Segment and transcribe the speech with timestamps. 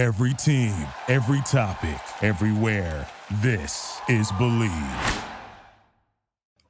[0.00, 0.74] Every team,
[1.08, 3.06] every topic, everywhere.
[3.42, 5.24] This is Bleav.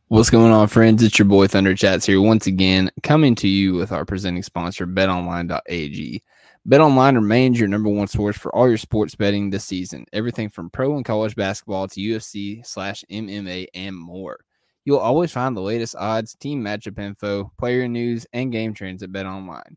[0.09, 1.01] What's going on, friends?
[1.01, 4.85] It's your boy Thunder Chats here once again, coming to you with our presenting sponsor,
[4.85, 6.25] betonline.ag.
[6.69, 10.07] BetOnline remains your number one source for all your sports betting this season.
[10.13, 14.41] Everything from pro and college basketball to UFC slash MMA and more.
[14.85, 19.13] You'll always find the latest odds, team matchup info, player news, and game trends at
[19.13, 19.77] BetOnline.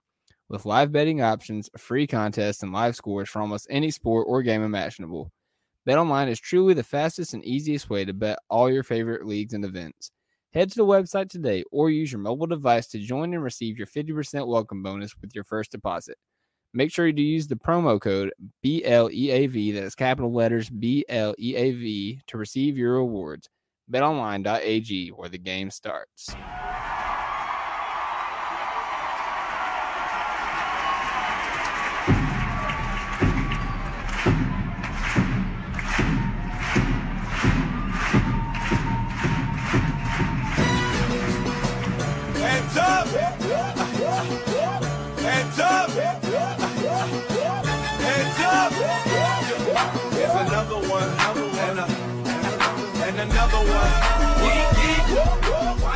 [0.54, 4.62] With live betting options, free contests, and live scores for almost any sport or game
[4.62, 5.32] imaginable,
[5.90, 9.66] BetOnline is truly the fastest and easiest way to bet all your favorite leagues and
[9.66, 10.12] events.
[10.54, 13.88] Head to the website today or use your mobile device to join and receive your
[13.88, 16.20] 50% welcome bonus with your first deposit.
[16.72, 18.32] Make sure to use the promo code
[18.64, 23.50] BLEAV, that is capital letters BLEAV, to receive your rewards.
[23.92, 26.30] BetOnline.ag, where the game starts.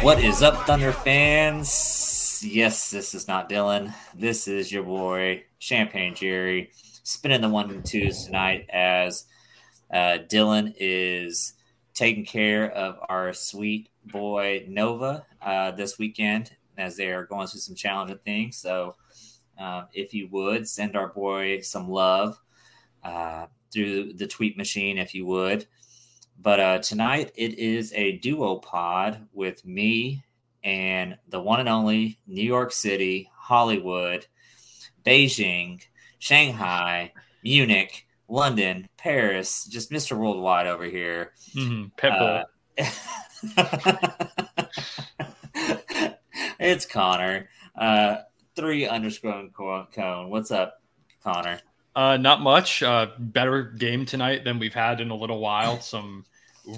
[0.03, 2.41] What is up, Thunder fans?
[2.45, 3.93] Yes, this is not Dylan.
[4.15, 6.71] This is your boy, Champagne Jerry,
[7.03, 9.25] spinning the one and twos tonight as
[9.91, 11.53] uh, Dylan is
[11.93, 17.61] taking care of our sweet boy Nova uh, this weekend as they are going through
[17.61, 18.57] some challenging things.
[18.57, 18.95] So,
[19.59, 22.39] um, if you would send our boy some love
[23.03, 25.65] uh, through the tweet machine, if you would.
[26.39, 30.23] But uh, tonight it is a duo pod with me
[30.63, 34.27] and the one and only New York City, Hollywood,
[35.05, 35.81] Beijing,
[36.19, 37.13] Shanghai,
[37.43, 40.17] Munich, London, Paris, just Mr.
[40.17, 41.31] Worldwide over here.
[41.55, 42.43] Mm, Pitbull.
[42.77, 42.85] Uh,
[46.59, 47.49] it's Connor.
[47.75, 48.17] Uh,
[48.55, 49.47] three underscore
[49.93, 50.29] cone.
[50.29, 50.81] What's up,
[51.23, 51.59] Connor?
[51.95, 52.83] Uh, not much.
[52.83, 55.79] Uh, better game tonight than we've had in a little while.
[55.79, 56.25] Some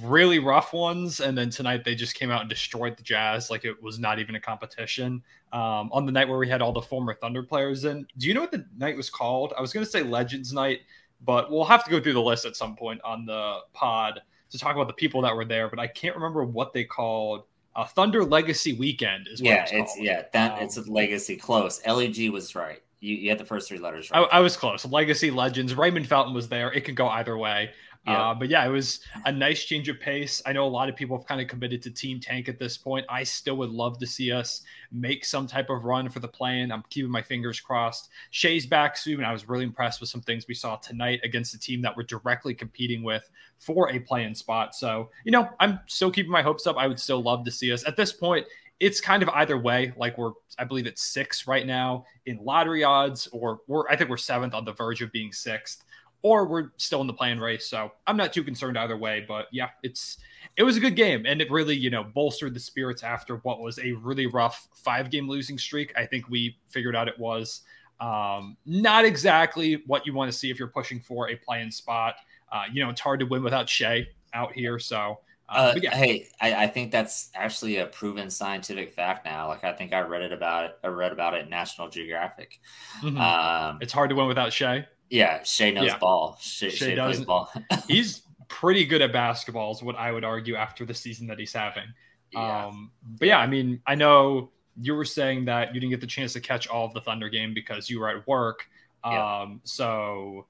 [0.04, 3.66] really rough ones, and then tonight they just came out and destroyed the Jazz like
[3.66, 5.24] it was not even a competition.
[5.52, 8.34] Um, on the night where we had all the former Thunder players in, do you
[8.34, 9.54] know what the night was called?
[9.58, 10.82] I was going to say Legends Night,
[11.26, 14.60] but we'll have to go through the list at some point on the pod to
[14.60, 15.70] talk about the people that were there.
[15.70, 17.44] But I can't remember what they called.
[17.76, 20.06] Uh, Thunder Legacy Weekend is what yeah, it's, it's called.
[20.06, 21.86] yeah that Um, it's a legacy close.
[21.86, 22.82] Leg was right.
[23.00, 24.24] You, you had the first three letters I.
[24.24, 24.86] I was close.
[24.86, 25.74] Legacy Legends.
[25.74, 26.72] Raymond Felton was there.
[26.74, 27.72] It could go either way.
[28.10, 30.42] Uh, but yeah, it was a nice change of pace.
[30.46, 32.78] I know a lot of people have kind of committed to Team Tank at this
[32.78, 33.06] point.
[33.10, 36.72] I still would love to see us make some type of run for the play-in.
[36.72, 38.10] I'm keeping my fingers crossed.
[38.32, 39.24] Shai's back soon.
[39.24, 42.04] I was really impressed with some things we saw tonight against a team that we're
[42.04, 44.74] directly competing with for a play-in spot.
[44.74, 46.78] So, you know, I'm still keeping my hopes up.
[46.78, 47.86] I would still love to see us.
[47.86, 48.46] At this point,
[48.80, 49.92] it's kind of either way.
[49.98, 54.10] Like we're, I believe it's six right now in lottery odds, or we're, I think
[54.10, 55.84] we're seventh on the verge of being sixth,
[56.22, 57.68] or we're still in the play-in race.
[57.70, 59.24] So I'm not too concerned either way.
[59.28, 60.18] But yeah, it's,
[60.58, 63.62] it was a good game, and it really, you know, bolstered the spirits after what
[63.62, 65.94] was a really rough five game losing streak.
[65.98, 67.62] I think we figured out it was
[68.02, 72.16] um, not exactly what you want to see if you're pushing for a play-in spot.
[72.52, 74.80] Uh, you know, it's hard to win without Shai out here.
[74.80, 75.20] So,
[75.50, 79.48] uh, Uh, yeah, Hey, I, I think that's actually a proven scientific fact now.
[79.48, 80.80] Like I think I read it about it.
[80.84, 82.60] I read about it in National Geographic.
[83.02, 83.18] mhm.
[83.20, 84.88] Um, it's hard to win without Shai.
[85.10, 85.98] Yeah, Shai knows Yeah.
[85.98, 86.38] ball.
[86.40, 87.52] Shai, Shai plays doesn't- ball.
[87.88, 91.54] he's pretty good at basketball is what I would argue after the season that he's
[91.54, 91.86] having.
[92.32, 92.66] yeah.
[92.68, 96.08] Um, but yeah, I mean, I know you were saying that you didn't get the
[96.08, 98.68] chance to catch all of the Thunder game because you were at work.
[99.04, 99.46] Um, Yeah.
[99.64, 100.46] so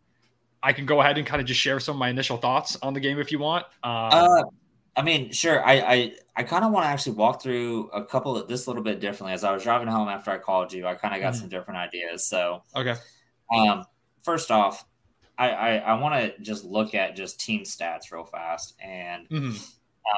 [0.61, 2.93] I can go ahead and kind of just share some of my initial thoughts on
[2.93, 3.65] the game if you want.
[3.83, 4.43] Um, Uh,
[4.97, 5.63] I mean, sure.
[5.65, 8.69] I I, I kind of want to actually walk through a couple of this a
[8.69, 9.33] little bit differently.
[9.33, 11.37] As I was driving home after I called you, I kind of got Mhm.
[11.37, 12.27] some different ideas.
[12.27, 12.95] So, okay.
[13.55, 13.85] um,
[14.23, 14.85] first off,
[15.37, 19.73] I I, I want to just look at just team stats real fast, and Mhm.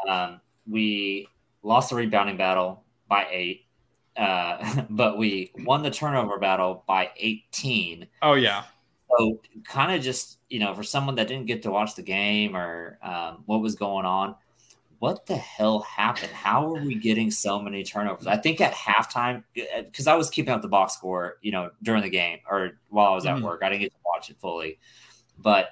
[0.09, 1.27] um, we
[1.63, 3.65] lost the rebounding battle by eight,
[4.18, 8.07] uh, but we won the turnover battle by eighteen.
[8.21, 8.63] Oh yeah.
[9.18, 12.56] So, kind of just you know, for someone that didn't get to watch the game
[12.56, 14.36] or um, what was going on,
[15.01, 16.31] what the hell happened?
[16.31, 18.27] How are we getting so many turnovers?
[18.27, 22.03] I think at halftime, because I was keeping up the box score, you know, during
[22.03, 23.42] the game or while I was at Mhm.
[23.42, 24.77] work, I didn't get to watch it fully,
[25.39, 25.69] but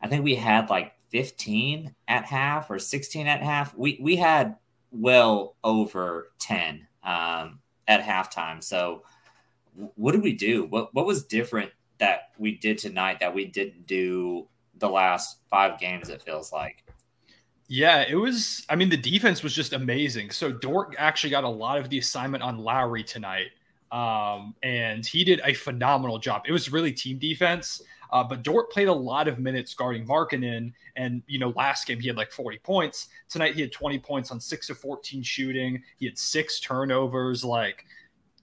[0.00, 3.74] I think we had like 15 at half or 16 at half.
[3.76, 4.56] We we had
[4.92, 7.58] well over 10 um,
[7.88, 8.62] at halftime.
[8.62, 9.02] So,
[9.96, 10.66] what did we do?
[10.66, 14.46] What what was different that we did tonight that we didn't do
[14.76, 16.10] the last five games.
[16.10, 16.84] It feels like.
[17.68, 18.64] Yeah, it was.
[18.70, 20.30] I mean, the defense was just amazing.
[20.30, 23.50] So Dort actually got a lot of the assignment on Lauri tonight,
[23.92, 26.42] um, and he did a phenomenal job.
[26.46, 27.82] It was really team defense.
[28.10, 30.72] Uh, but Dort played a lot of minutes guarding Markkanen.
[30.96, 33.08] And, you know, last game he had like 40 points.
[33.28, 35.82] Tonight he had 20 points on six of 14 shooting.
[35.98, 37.44] He had six turnovers.
[37.44, 37.84] Like,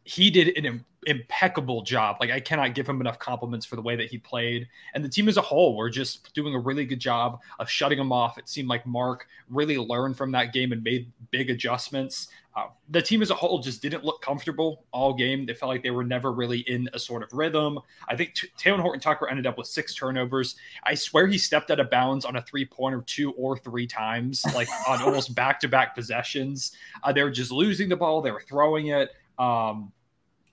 [0.05, 2.17] he did an impeccable job.
[2.19, 4.67] Like I cannot give him enough compliments for the way that he played.
[4.93, 7.99] And the team as a whole were just doing a really good job of shutting
[7.99, 8.37] him off.
[8.37, 12.27] It seemed like Mark really learned from that game and made big adjustments.
[12.55, 15.45] Uh, the team as a whole just didn't look comfortable all game.
[15.45, 17.79] They felt like they were never really in a sort of rhythm.
[18.07, 20.55] I think T- Talen Horton Tucker ended up with six turnovers.
[20.83, 24.45] I swear he stepped out of bounds on a three pointer two or three times,
[24.53, 26.71] like on almost back to back possessions.
[27.03, 28.21] Uh, they were just losing the ball.
[28.21, 29.09] They were throwing it.
[29.37, 29.91] Um,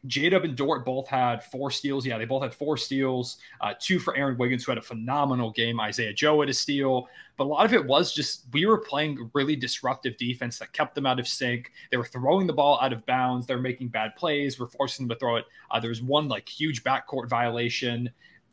[0.07, 2.05] J Dub and Dort both had four steals.
[2.05, 3.39] Yeah, they both had four steals.
[3.61, 5.81] Uh, two for Aaron Wiggins, who had a phenomenal game.
[5.81, 7.09] Isaiah Joe had a steal.
[7.37, 10.95] But a lot of it was just we were playing really disruptive defense that kept
[10.95, 11.73] them out of sync.
[11.91, 13.47] They were throwing the ball out of bounds.
[13.47, 14.59] They're making bad plays.
[14.59, 15.45] We're forcing them to throw it.
[15.71, 18.11] Uh, there was one like huge backcourt violation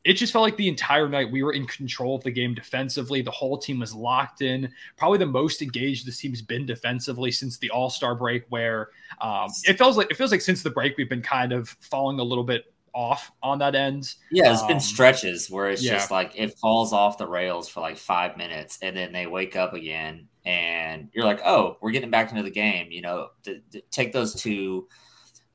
[0.09, 3.21] it just felt like the entire night we were in control of the game defensively.
[3.21, 4.73] The whole team was locked in.
[4.97, 8.89] Probably the most engaged this team's been defensively since the All Star break, where
[9.21, 12.17] um, it feels like it feels like since the break we've been kind of falling
[12.19, 14.15] a little bit off on that end.
[14.31, 15.93] Yeah, it's um, been stretches where it's yeah.
[15.93, 19.55] just like it falls off the rails for like five minutes, and then they wake
[19.55, 22.87] up again, and you're like, oh, we're getting back into the game.
[22.89, 24.87] You know, th- th- take those two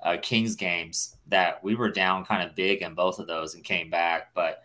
[0.05, 3.65] uh, Kings games that we were down kind of big in both of those and
[3.65, 4.35] came back.
[4.35, 4.63] But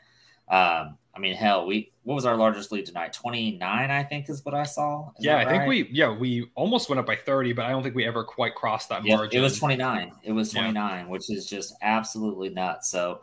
[0.49, 3.13] um, I mean, hell, we what was our largest lead tonight?
[3.13, 5.09] Twenty nine, I think, is what I saw.
[5.17, 5.47] Is yeah, I right?
[5.49, 8.23] think we yeah we almost went up by thirty, but I don't think we ever
[8.23, 9.39] quite crossed that Yeah, margin.
[9.39, 10.11] it was twenty nine.
[10.23, 10.61] It was Yeah.
[10.61, 12.89] twenty nine, which is just absolutely nuts.
[12.89, 13.21] So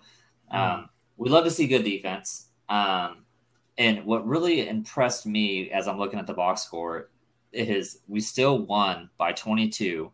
[0.51, 0.89] um, Mm.
[1.17, 2.49] we love to see good defense.
[2.69, 3.25] Um,
[3.79, 7.11] and what really impressed me as I'm looking at the box score
[7.53, 10.11] is we still won by 22,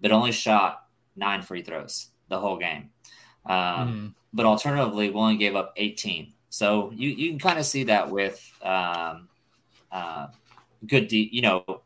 [0.00, 0.83] but only shot
[1.16, 2.90] nine free throws the whole game.
[3.46, 4.14] Um, Mhm.
[4.32, 6.32] But alternatively, we only gave up 18.
[6.48, 9.28] So you, you can kind of see that with um,
[9.92, 10.26] uh,
[10.86, 11.82] good, de- you know,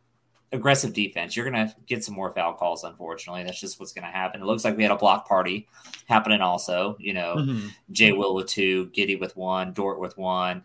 [0.50, 1.36] aggressive defense.
[1.36, 3.42] You're going to get some more foul calls, unfortunately.
[3.44, 4.40] That's just what's going to happen.
[4.40, 5.68] It looks like we had a block party
[6.06, 6.96] happening also.
[6.98, 7.70] You know, Mhm.
[7.92, 10.64] Jay Will with two, Giddey with one, Dort with one,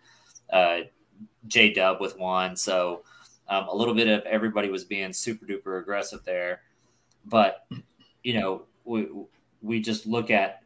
[0.51, 0.81] uh,
[1.47, 2.55] J Dub with one.
[2.55, 3.03] So
[3.49, 6.61] um, a little bit of everybody was being super duper aggressive there.
[7.25, 7.65] But,
[8.23, 9.07] you know, we,
[9.61, 10.63] we just look at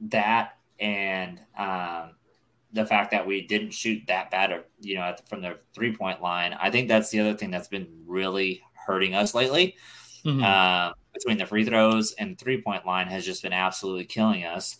[0.00, 2.10] that and um,
[2.72, 5.58] the fact that we didn't shoot that bad, of, you know, at the, from the
[5.74, 6.54] three point line.
[6.60, 9.76] I think that's the other thing that's been really hurting us lately.
[10.24, 10.42] Mhm.
[10.42, 14.78] Um, between the free throws and three point line has just been absolutely killing us.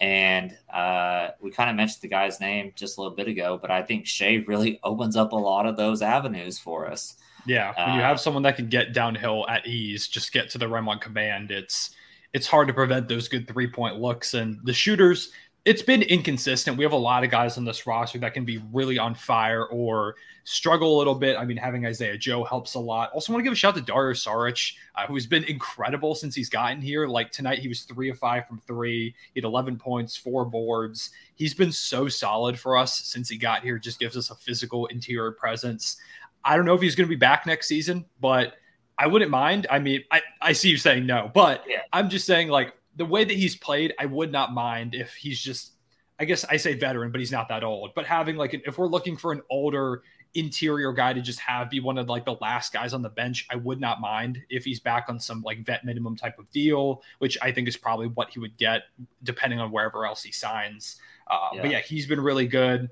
[0.00, 3.70] And uh, we kind of mentioned the guy's name just a little bit ago, but
[3.70, 7.16] I think Shai really opens up a lot of those avenues for us.
[7.46, 10.58] Yeah, when you Uh, have someone that can get downhill at ease, just get to
[10.58, 11.90] the rim on command, it's
[12.32, 14.34] it's hard to prevent those good three point looks.
[14.34, 15.30] And the shooters,
[15.64, 16.76] it's been inconsistent.
[16.76, 19.66] We have a lot of guys on this roster that can be really on fire
[19.66, 21.36] or struggle a little bit.
[21.38, 23.10] I mean, having Isaiah Joe helps a lot.
[23.12, 26.34] Also, want to give a shout out to Dario Saric, uh, who's been incredible since
[26.34, 27.06] he's gotten here.
[27.06, 29.14] Like tonight, he was three of five from three.
[29.32, 31.10] He had 11 points, four boards.
[31.36, 33.78] He's been so solid for us since he got here.
[33.78, 35.96] Just gives us a physical interior presence.
[36.44, 38.54] I don't know if he's going to be back next season, but
[38.98, 39.66] I wouldn't mind.
[39.70, 41.80] I mean, I, I see you saying no, but Yeah.
[41.92, 45.40] I'm just saying, like, the way that he's played, I would not mind if he's
[45.40, 45.72] just,
[46.20, 47.92] I guess I say veteran, but he's not that old.
[47.94, 50.02] But having, like, an, if we're looking for an older
[50.34, 53.46] interior guy to just have be one of, like, the last guys on the bench,
[53.50, 57.02] I would not mind if he's back on some, like, vet minimum type of deal,
[57.18, 58.82] which I think is probably what he would get
[59.24, 61.00] depending on wherever else he signs.
[61.28, 61.70] Uh, But Yeah.
[61.70, 62.90] yeah, he's been really good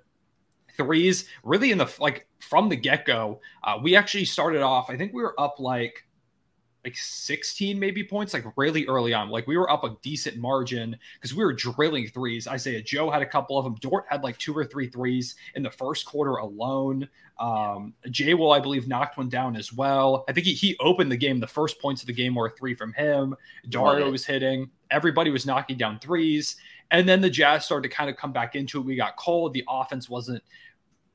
[0.77, 5.13] threes really in the like from the get-go uh, we actually started off i think
[5.13, 6.05] we were up like
[6.85, 9.31] like 16 maybe points like really early on.
[9.31, 12.49] Like we were up a decent margin because we were drilling threes.
[12.49, 15.63] Isaiah joe had a couple of them dort had like two or three threes in
[15.63, 17.09] the first quarter alone.
[17.39, 20.25] Um jay will i believe knocked one down as well.
[20.29, 21.39] I think he, he opened the game.
[21.39, 23.37] The first points of the game were three from him.
[23.69, 24.71] Dario was hitting.
[24.91, 26.57] Everybody was knocking down threes
[26.91, 28.85] and then the Jazz started to kind of come back into it.
[28.85, 29.53] We got cold.
[29.55, 30.43] The offense wasn't,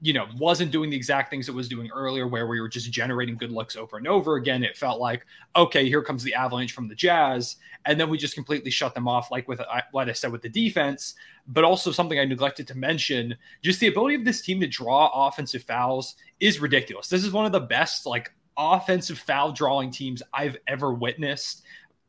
[0.02, 2.92] you know, wasn't doing the exact things it was doing earlier, where we were just
[2.92, 4.64] generating good looks over and over again.
[4.64, 7.58] It felt like, okay, here comes the avalanche from the Jazz.
[7.86, 10.50] And then we just completely shut them off, like with what I said with the
[10.50, 11.16] defense,
[11.48, 15.28] but also something I neglected to mention just the ability of this team to draw
[15.28, 17.08] offensive fouls is ridiculous.
[17.08, 21.62] This is one of the best, like, offensive foul drawing teams I've ever witnessed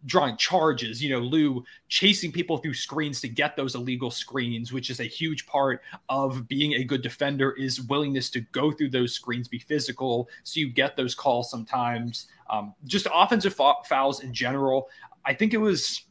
[0.07, 4.91] drawing charges, you know, Lu chasing people through screens to get those illegal screens, which
[4.91, 9.13] is a huge part of being a good defender is willingness to go through those
[9.13, 10.29] screens, be physical.
[10.45, 12.29] So you get those calls sometimes.
[12.51, 14.89] Um, just offensive fouls in general.
[15.25, 16.05] I think it was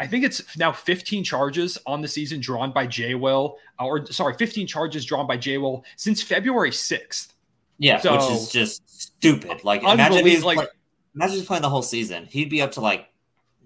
[0.00, 4.04] I think it's now 15 charges on the season drawn by Jay Will, uh, or
[4.06, 7.34] sorry, 15 charges drawn by Jay Will since February 6th.
[7.78, 9.62] Yeah, so, which is just stupid.
[9.62, 10.66] Like imagine he's like play,
[11.14, 12.26] imagine he's playing the whole season.
[12.26, 13.08] He'd be up to like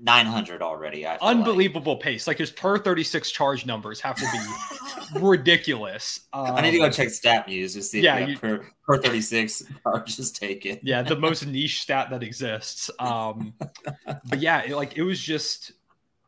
[0.01, 1.07] 900 already.
[1.07, 2.03] unbelievable like.
[2.03, 2.27] pace.
[2.27, 6.21] Like his per 36 charge numbers have to be ridiculous.
[6.33, 9.65] Um, I need to go um, check StatMuse to see yeah, you, per, per 36
[9.83, 10.79] charges taken.
[10.83, 12.91] yeah, the most niche stat that exists.
[12.99, 13.55] Um,
[14.05, 15.73] but yeah, it, like it was just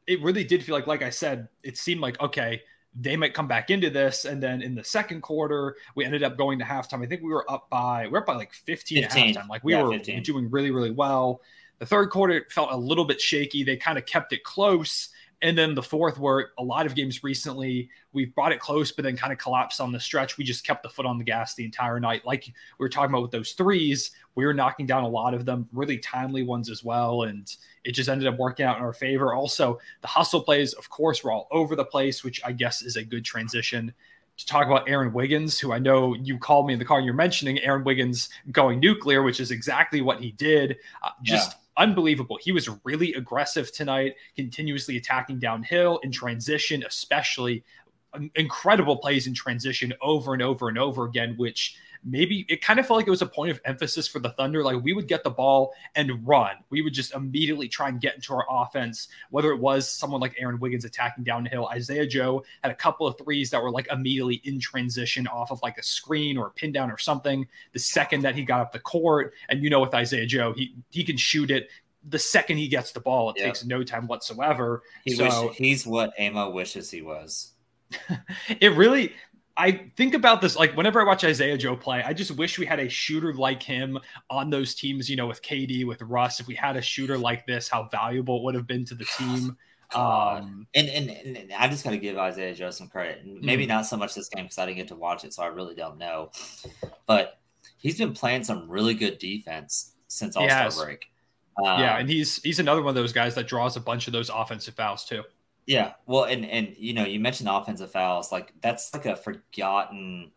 [0.06, 2.62] it really did feel like, like I said, it seemed like okay,
[2.94, 6.36] they might come back into this, and then in the second quarter, we ended up
[6.36, 7.02] going to halftime.
[7.02, 9.04] I think we were up by we are up by like 15, 15.
[9.04, 9.48] at halftime.
[9.48, 10.22] Like we yeah, were 15.
[10.22, 11.40] doing really, really well.
[11.78, 13.62] The third quarter felt a little bit shaky.
[13.62, 15.10] They kind of kept it close.
[15.40, 19.04] And then the fourth, where a lot of games recently, we've brought it close, but
[19.04, 20.36] then kind of collapsed on the stretch.
[20.36, 22.26] We just kept the foot on the gas the entire night.
[22.26, 25.44] Like we were talking about with those threes, we were knocking down a lot of
[25.44, 27.22] them, really timely ones as well.
[27.22, 27.48] And
[27.84, 29.32] it just ended up working out in our favor.
[29.32, 32.96] Also, the hustle plays, of course, were all over the place, which I guess is
[32.96, 33.94] a good transition
[34.38, 37.04] to talk about Aaron Wiggins, who I know you called me in the car and
[37.04, 40.78] you're mentioning Aaron Wiggins going nuclear, which is exactly what he did.
[41.02, 41.52] Uh, just.
[41.52, 42.38] Yeah unbelievable.
[42.40, 47.64] He was really aggressive tonight, continuously attacking downhill in transition, especially
[48.12, 52.78] um, incredible plays in transition over and over and over again, which maybe it kind
[52.78, 54.62] of felt like it was a point of emphasis for the Thunder.
[54.62, 56.56] Like we would get the ball and run.
[56.70, 60.34] We would just immediately try and get into our offense, whether it was someone like
[60.38, 61.68] Aaron Wiggins attacking downhill.
[61.68, 65.60] Isaiah Joe had a couple of threes that were like immediately in transition off of
[65.62, 67.46] like a screen or a pin down or something.
[67.72, 70.74] The second that he got up the court, and you know, with Isaiah Joe, he
[70.90, 71.68] he can shoot it
[72.08, 74.82] the second he gets the ball, it takes no time whatsoever.
[75.04, 77.52] He so, wish, he's what Amo wishes he was.
[78.60, 79.12] it really
[79.58, 82.64] I think about this like whenever I watch Isaiah Joe play, I just wish we
[82.64, 83.98] had a shooter like him
[84.30, 86.38] on those teams, you know, with KD, with Russ.
[86.38, 89.06] If we had a shooter like this, how valuable it would have been to the
[89.18, 89.56] team.
[89.94, 93.22] Um, and, and, and I just got to give Isaiah Joe some credit.
[93.24, 93.70] Maybe mm-hmm.
[93.70, 95.74] not so much this game because I didn't get to watch it, so I really
[95.74, 96.30] don't know.
[97.06, 97.40] But
[97.78, 101.06] he's been playing some really good defense since All Star break.
[101.56, 104.12] Um, yeah, and he's he's another one of those guys that draws a bunch of
[104.12, 105.22] those offensive fouls too.
[105.68, 110.30] Yeah, well, and and you know, you mentioned offensive fouls, like that's like a forgotten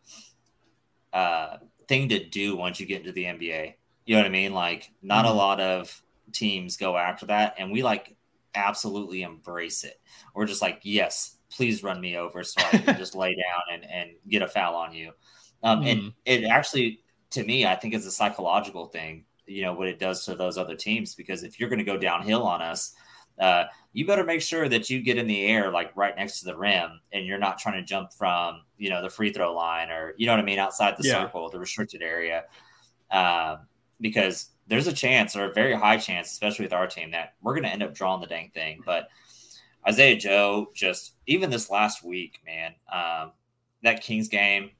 [1.10, 1.56] uh,
[1.88, 3.72] thing to do once you get into the NBA.
[4.04, 4.52] You know what I mean?
[4.52, 5.34] Like, not mm-hmm.
[5.34, 8.14] a lot of teams go after that, and we like
[8.54, 9.98] absolutely embrace it.
[10.34, 13.90] We're just like, yes, please run me over so I can just lay down and
[13.90, 15.12] and get a foul on you.
[15.62, 15.86] Um, mm-hmm.
[15.86, 19.24] And it actually, to me, I think it's a psychological thing.
[19.46, 21.96] You know what it does to those other teams because if you're going to go
[21.96, 22.92] downhill on us,
[23.38, 26.46] uh, you better make sure that you get in the air like right next to
[26.46, 29.90] the rim and you're not trying to jump from you know the free throw line
[29.90, 31.22] or you know what I mean outside the yeah.
[31.22, 32.44] circle, the restricted area,
[33.10, 33.56] uh,
[34.00, 37.52] because there's a chance or a very high chance, especially with our team, that we're
[37.52, 38.80] going to end up drawing the dang thing.
[38.86, 39.08] But
[39.86, 43.32] Isaiah Joe, just even this last week, man, um,
[43.82, 44.70] that Kings game,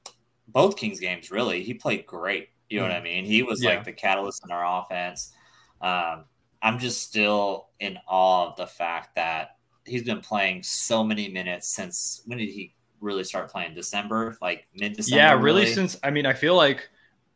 [0.47, 2.49] both Kings games, really, he played great.
[2.69, 2.89] You know mm.
[2.89, 3.25] what I mean?
[3.25, 3.71] He was yeah.
[3.71, 5.33] like the catalyst in our offense.
[5.81, 6.25] Um,
[6.63, 11.67] I'm just still in awe of the fact that he's been playing so many minutes
[11.67, 13.75] since when did he really start playing?
[13.75, 15.17] December, like mid December.
[15.17, 16.89] Yeah, really, really since I mean, I feel like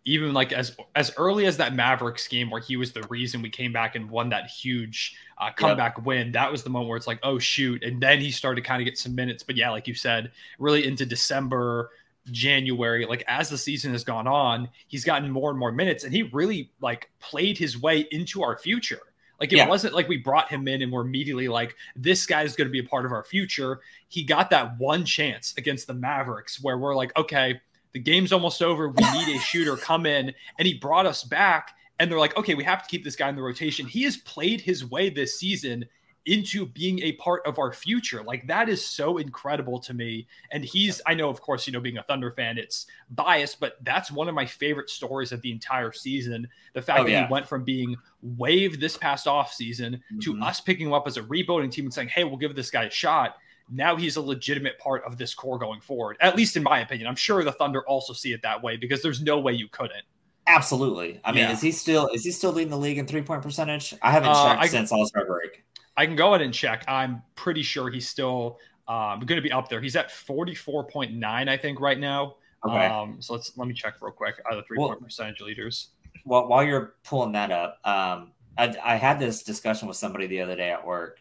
[0.05, 3.49] even like as as early as that Mavericks game where he was the reason we
[3.49, 6.05] came back and won that huge uh, comeback yep.
[6.05, 6.31] win.
[6.31, 8.81] That was the moment where it's like, oh shoot, and then he started to kind
[8.81, 9.43] of get some minutes.
[9.43, 11.91] But yeah, like you said, really into December,
[12.31, 16.13] January, like as the season has gone on, he's gotten more and more minutes, and
[16.13, 19.01] he really like played his way into our future.
[19.39, 19.67] Like it yeah.
[19.67, 22.71] wasn't like we brought him in and we're immediately like, this guy is going to
[22.71, 23.81] be a part of our future.
[24.07, 27.61] He got that one chance against the Mavericks where we're like, okay,
[27.93, 28.89] the game's almost over.
[28.89, 30.33] We need a shooter come in.
[30.57, 31.71] And he brought us back.
[31.99, 33.87] And they're like, okay, we have to keep this guy in the rotation.
[33.87, 35.85] He has played his way this season
[36.27, 38.21] into being a part of our future.
[38.21, 40.27] Like that is so incredible to me.
[40.51, 43.77] And he's, I know, of course, you know, being a Thunder fan, it's biased, but
[43.83, 46.47] that's one of my favorite stories of the entire season.
[46.73, 47.27] The fact oh, that yeah.
[47.27, 50.19] he went from being waived this past off season mm-hmm.
[50.19, 52.69] to us picking him up as a rebuilding team and saying, hey, we'll give this
[52.69, 53.37] guy a shot.
[53.69, 57.07] Now he's a legitimate part of this core going forward, at least in my opinion.
[57.07, 60.03] I'm sure the Thunder also see it that way because there's no way you couldn't.
[60.47, 61.19] Absolutely.
[61.25, 61.51] I mean, yeah.
[61.51, 63.93] is he still is he still leading the league in three point percentage?
[64.01, 65.65] I haven't uh, checked I, since All Star break.
[65.97, 66.85] I can go ahead and check.
[66.87, 69.81] I'm pretty sure he's still um, going to be up there.
[69.81, 72.35] He's at 44.9, I think, right now.
[72.65, 72.85] Okay.
[72.85, 74.35] Um, so let's let me check real quick.
[74.49, 75.89] The three point percentage leaders?
[76.25, 80.41] Well, while you're pulling that up, um, I, I had this discussion with somebody the
[80.41, 81.19] other day at work.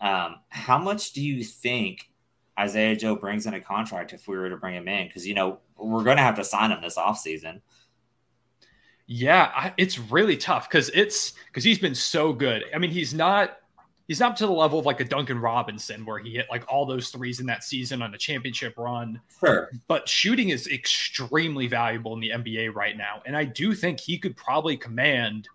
[0.00, 2.10] Um, how much do you think
[2.58, 5.06] Isaiah Joe brings in a contract if we were to bring him in?
[5.06, 7.60] Because you know we're going to have to sign him this offseason.
[9.06, 12.64] Yeah, I, it's really tough because it's because he's been so good.
[12.74, 13.58] I mean, he's not
[14.10, 16.84] he's not to the level of like a Duncan Robinson where he hit like all
[16.84, 19.20] those threes in that season on a championship run.
[19.38, 19.70] Sure.
[19.86, 24.18] But shooting is extremely valuable in the NBA right now, and I do think he
[24.18, 25.48] could probably command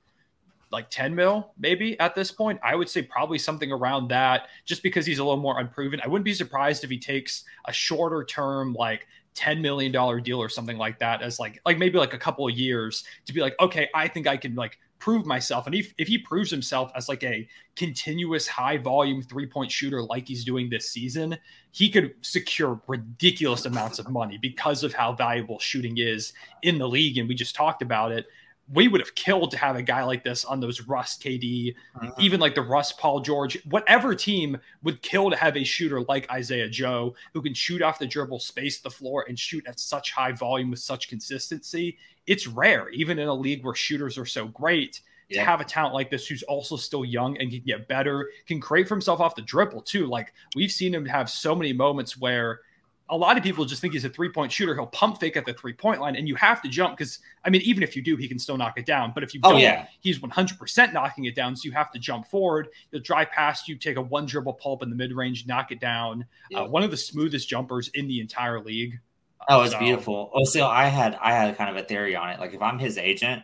[0.71, 2.57] like 10 mil maybe at this point.
[2.63, 5.99] I would say probably something around that just because he's a little more unproven.
[6.01, 10.41] I wouldn't be surprised if he takes a shorter term like 10 million dollar deal
[10.41, 13.41] or something like that as like like maybe like a couple of years to be
[13.41, 15.65] like okay i think i can like prove myself.
[15.65, 20.01] And if, if he proves himself as like a continuous high volume three point shooter
[20.01, 21.37] like he's doing this season
[21.75, 26.87] he could secure ridiculous amounts of money because of how valuable shooting is in the
[26.87, 27.17] league.
[27.17, 28.27] And we just talked about it
[28.73, 32.19] we would have killed to have a guy like this on those Russ KD, Mhm.
[32.19, 36.29] even like the Russ Paul George, whatever team would kill to have a shooter like
[36.31, 40.11] Isaiah Joe who can shoot off the dribble, space the floor, and shoot at such
[40.11, 41.97] high volume with such consistency.
[42.25, 45.01] It's rare, even in a league where shooters are so great.
[45.31, 48.61] To have a talent like this who's also still young and can get better, can
[48.61, 50.05] create for himself off the dribble too.
[50.05, 52.61] Like we've seen him have so many moments where
[53.07, 54.73] a lot of people just think he's a three point shooter.
[54.73, 57.49] He'll pump fake at the three point line, and you have to jump because, I
[57.51, 59.11] mean, even if you do, he can still knock it down.
[59.13, 59.85] But if you Oh, don't, yeah.
[59.99, 61.55] he's 100% knocking it down.
[61.55, 62.69] So you have to jump forward.
[62.91, 65.71] He'll drive past you, take a one dribble pull up in the mid range, knock
[65.71, 66.25] it down.
[66.49, 66.61] Yeah.
[66.61, 68.99] Uh, one of the smoothest jumpers in the entire league.
[69.47, 70.31] Oh, it's So- beautiful.
[70.33, 72.39] Oh, so I had I had kind of a theory on it.
[72.39, 73.43] Like if I'm his agent,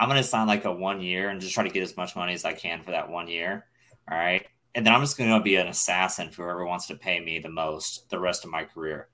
[0.00, 2.32] I'm gonna sign like a one year and just try to get as much money
[2.34, 3.66] as I can for that one year.
[4.10, 4.44] All right.
[4.74, 7.50] And then I'm just gonna be an assassin for whoever wants to pay me the
[7.50, 9.08] most the rest of my career.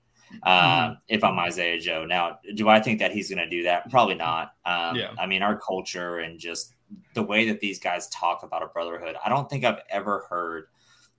[0.45, 0.93] Mm-hmm.
[1.07, 2.05] If I'm Isaiah Joe.
[2.05, 3.89] Now, do I think that he's gonna do that?
[3.89, 4.53] Probably not.
[4.65, 5.11] Um, Yeah.
[5.17, 6.73] I mean, our culture and just
[7.13, 10.65] the way that these guys talk about a brotherhood, I don't think I've ever heard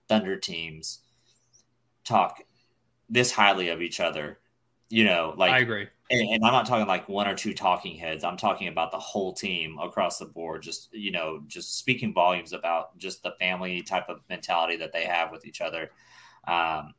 [0.09, 1.01] Thunder teams
[2.05, 2.41] talk
[3.09, 4.39] this highly of each other.
[4.91, 5.87] You know, like I agree.
[6.11, 8.25] and, and I'm not talking like one or two talking heads.
[8.25, 10.63] I'm talking about the whole team across the board.
[10.63, 15.05] Just you know, just speaking volumes about just the family type of mentality that they
[15.05, 15.91] have with each other.
[16.47, 16.95] Um,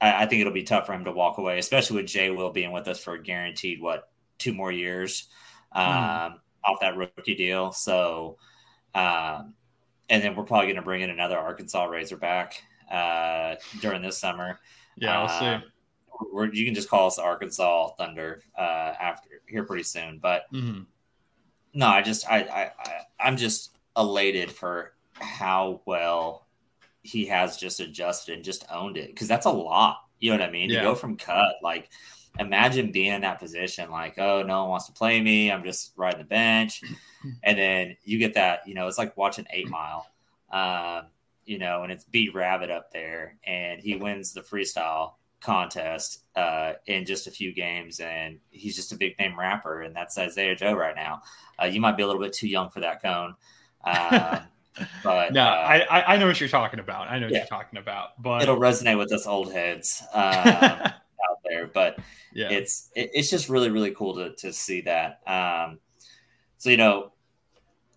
[0.00, 2.50] I, I think it'll be tough for him to walk away, especially with Jay Will
[2.50, 5.28] being with us for a guaranteed what two more years
[5.72, 7.72] um, off that rookie deal.
[7.72, 8.38] So,
[8.94, 9.54] um,
[10.08, 14.60] and then we're probably going to bring in another Arkansas Razorback uh, during this summer.
[14.96, 15.62] Yeah, I'll Um,
[16.32, 18.60] we're, you can just call us the Arkansas Thunder uh,
[19.00, 20.18] after here pretty soon.
[20.18, 20.44] But.
[20.52, 20.86] Mhm.
[21.74, 26.46] no, I just I, I, I I'm just elated for how well
[27.02, 29.98] he has just adjusted and just owned it because that's a lot.
[30.18, 30.70] You know what I mean?
[30.70, 30.80] Yeah.
[30.80, 31.88] To go from cut, like
[32.38, 35.92] imagine being in that position, like oh no one wants to play me, I'm just
[35.96, 36.82] riding the bench,
[37.44, 38.66] and then you get that.
[38.66, 40.06] You know, it's like watching Eight Mile.
[40.50, 41.06] Um,
[41.44, 46.74] you know, and it's B Rabbit up there, and he wins the freestyle contest uh,
[46.86, 50.56] in just a few games, and he's just a big name rapper, and that's Isaiah
[50.56, 51.22] Joe right now.
[51.60, 53.34] Uh, you might be a little bit too young for that cone,
[53.84, 54.40] um,
[55.04, 57.08] but No, uh, I, I I know what you're talking about.
[57.08, 57.38] I know what yeah.
[57.38, 58.20] you're talking about.
[58.20, 60.92] But it'll resonate with us old heads um, out
[61.44, 61.66] there.
[61.66, 61.98] But
[62.32, 65.20] yeah, it's it, it's just really really cool to to see that.
[65.26, 65.78] Um,
[66.58, 67.12] so you know,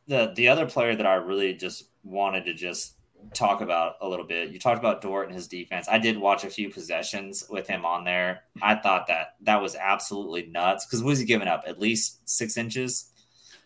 [0.07, 2.95] the the other player that I really just wanted to just
[3.33, 4.49] talk about a little bit.
[4.49, 5.87] You talked about Dort and his defense.
[5.89, 8.43] I did watch a few possessions with him on there.
[8.61, 12.57] I thought that that was absolutely nuts because was he giving up at least six
[12.57, 13.11] inches?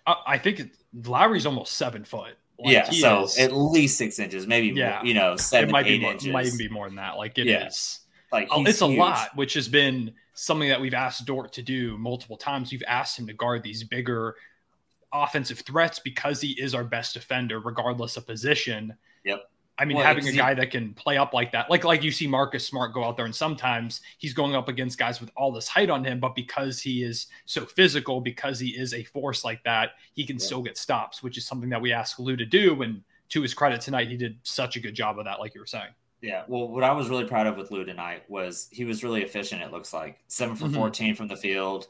[0.05, 2.35] I, I think it, Lauri's almost seven foot.
[2.57, 5.03] Like, yeah, so is- at least six inches, maybe Yeah.
[5.03, 6.27] you know seven it might eight be more, inches.
[6.31, 7.17] might even be more than that.
[7.17, 7.99] Like it is.
[8.31, 8.37] Yeah.
[8.37, 11.61] like Oh, he's it's a lot, which has been something that we've asked Dort to
[11.61, 12.71] do multiple times.
[12.71, 14.35] We've asked him to guard these bigger
[15.13, 18.95] offensive threats because he is our best defender, regardless of position.
[19.25, 19.49] Yep.
[19.77, 22.09] I mean, Well, having a guy that can play up like that, like like you
[22.11, 25.51] see Marcus Smart go out there, and sometimes he's going up against guys with all
[25.51, 29.43] this height on him, but because he is so physical, because he is a force
[29.43, 30.45] like that, he can Yeah.
[30.45, 32.81] still get stops, which is something that we asked Lu to do.
[32.83, 35.59] And to his credit tonight, he did such a good job of that, like you
[35.59, 35.91] were saying.
[36.21, 36.43] Yeah.
[36.47, 39.61] Well, what I was really proud of with Lu tonight was he was really efficient.
[39.61, 40.73] It looks like 7 for Mhm.
[40.75, 41.87] 14 from the field.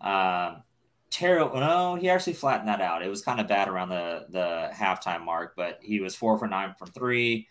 [0.00, 0.62] Um,
[1.10, 1.60] terrible.
[1.60, 3.02] No, he actually flattened that out.
[3.02, 6.46] It was kind of bad around the the halftime mark, but he was four for
[6.48, 7.48] nine from three,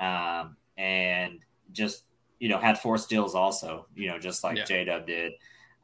[0.00, 1.40] um, and
[1.72, 2.04] just
[2.38, 3.86] you know had four steals also.
[3.94, 4.64] You know, just like Yeah.
[4.64, 5.32] J Dub did,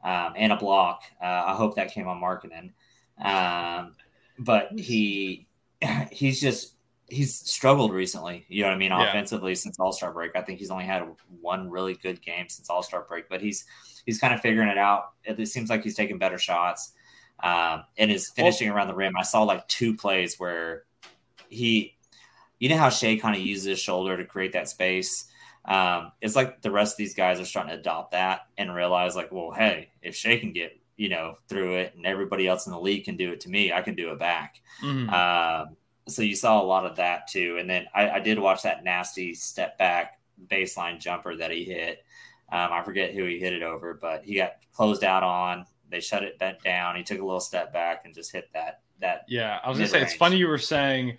[0.03, 1.03] um, and a block.
[1.21, 2.73] Uh, I hope that came on marketing.
[3.21, 3.95] Um,
[4.39, 5.47] but he
[6.11, 6.75] he's just
[7.09, 8.45] he's struggled recently.
[8.47, 8.91] You know what I mean?
[8.91, 9.09] Yeah.
[9.09, 11.03] Offensively since All Star break, I think he's only had
[11.41, 13.29] one really good game since All Star break.
[13.29, 13.65] But he's
[14.05, 15.11] he's kind of figuring it out.
[15.23, 16.93] It seems like he's taking better shots.
[17.43, 20.83] Um, and his finishing around the rim, I saw like two plays where
[21.49, 21.95] he,
[22.59, 25.25] you know how Shai kind of uses his shoulder to create that space.
[25.65, 29.15] Um, it's like the rest of these guys are starting to adopt that and realize
[29.15, 32.71] like, well, hey, if Shai can get you know through it and everybody else in
[32.71, 34.61] the league can do it to me, I can do it back.
[34.81, 35.11] Mhm.
[35.11, 35.75] Um,
[36.07, 37.57] so you saw a lot of that too.
[37.59, 42.03] And then I, I did watch that nasty step back baseline jumper that he hit.
[42.51, 45.65] Um, I forget who he hit it over, but he got closed out on.
[45.91, 46.95] They shut it bent down.
[46.95, 48.81] He took a little step back and just hit that.
[48.99, 51.17] That Yeah, I was gonna say it's funny you were saying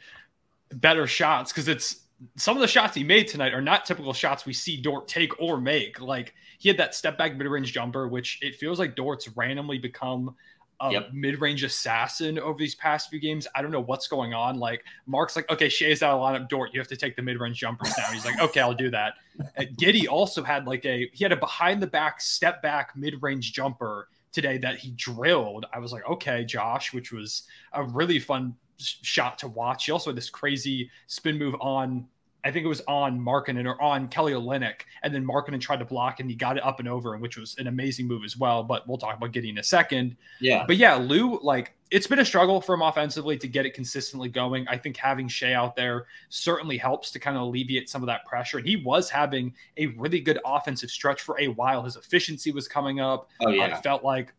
[0.75, 2.03] better shots because it's
[2.37, 5.41] some of the shots he made tonight are not typical shots we see Dort take
[5.41, 6.01] or make.
[6.01, 9.79] Like he had that step back mid range jumper, which it feels like Dort's randomly
[9.79, 10.35] become
[10.81, 11.13] a Yep.
[11.13, 13.47] mid range assassin over these past few games.
[13.55, 14.59] I don't know what's going on.
[14.59, 16.49] Like Mark's like, okay, Shai's out of lineup.
[16.49, 18.05] Dort, you have to take the mid range jumpers now.
[18.13, 19.15] He's like, okay, I'll do that.
[19.57, 23.23] And Giddey also had like a he had a behind the back step back mid
[23.23, 25.67] range jumper today that he drilled.
[25.73, 29.87] I was like, okay, Josh, which was a really fun sh- shot to watch.
[29.87, 32.07] He also had this crazy spin move on,
[32.45, 35.85] I think it was on Markkanen or on Kelly Olynyk, and then Markkanen tried to
[35.85, 38.37] block and he got it up and over, and which was an amazing move as
[38.37, 38.65] well.
[38.65, 40.17] But we'll talk about getting in a second.
[40.41, 40.65] yeah.
[40.67, 44.29] But yeah, Lu, like it's been a struggle for him offensively to get it consistently
[44.29, 44.67] going.
[44.67, 48.25] I think having Shai out there certainly helps to kind of alleviate some of that
[48.25, 48.59] pressure.
[48.59, 51.83] And he was having a really good offensive stretch for a while.
[51.83, 53.29] His efficiency was coming up.
[53.41, 53.81] Oh I yeah.
[53.81, 54.33] felt like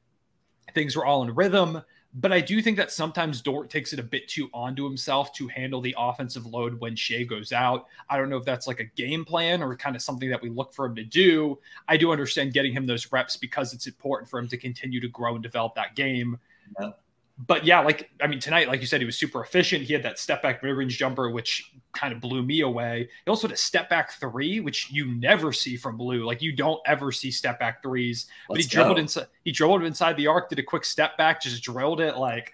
[0.74, 1.82] things were all in rhythm.
[2.16, 5.48] But I do think that sometimes Dort takes it a bit too onto himself to
[5.48, 7.88] handle the offensive load when Shai goes out.
[8.08, 10.50] I don't know if that's like a game plan or kind of something that we
[10.50, 11.60] look for him to do.
[11.88, 15.08] I do understand getting him those reps because it's important for him to continue to
[15.08, 16.38] grow and develop that game.
[16.80, 16.92] Yeah.
[17.38, 19.84] But yeah, like I mean, tonight, like you said, he was super efficient.
[19.84, 23.10] He had that step back mid range jumper, which kind of blew me away.
[23.26, 26.26] He also had a step back three, which you never see from Blue.
[26.26, 29.02] Like you don't ever see step back threes but he Let's dribbled go.
[29.02, 29.28] inside.
[29.44, 32.18] He dribbled inside the arc, did a quick step back, just drilled it.
[32.18, 32.52] Like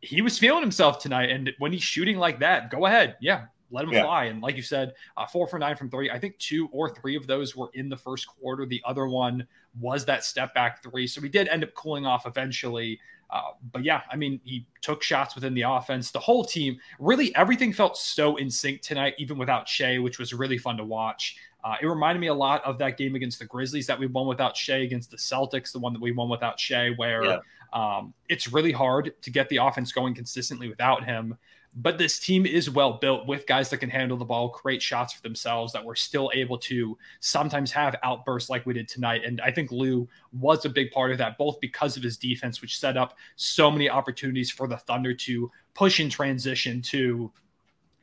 [0.00, 1.30] he was feeling himself tonight.
[1.30, 4.04] And when he's shooting like that, go ahead, yeah, let him Yeah.
[4.04, 4.24] fly.
[4.26, 6.10] And like you said, uh, four for nine from three.
[6.10, 8.64] I think two or three of those were in the first quarter.
[8.64, 9.46] The other one
[9.80, 11.06] was that step back three.
[11.06, 13.00] So we did end up cooling off eventually.
[13.30, 16.10] Uh, but yeah, I mean, he took shots within the offense.
[16.12, 20.32] The whole team, really, everything felt so in sync tonight, even without Shai, which was
[20.32, 21.36] really fun to watch.
[21.64, 24.26] Uh, it reminded me a lot of that game against the Grizzlies that we won
[24.26, 27.38] without Shai, against the Celtics, the one that we won without Shai, where Yeah.
[27.72, 31.36] um, it's really hard to get the offense going consistently without him.
[31.76, 35.12] But this team is well built with guys that can handle the ball, create shots
[35.12, 39.22] for themselves, that we're still able to sometimes have outbursts like we did tonight.
[39.24, 42.62] And I think Lu was a big part of that, both because of his defense,
[42.62, 47.32] which set up so many opportunities for the Thunder to push in transition to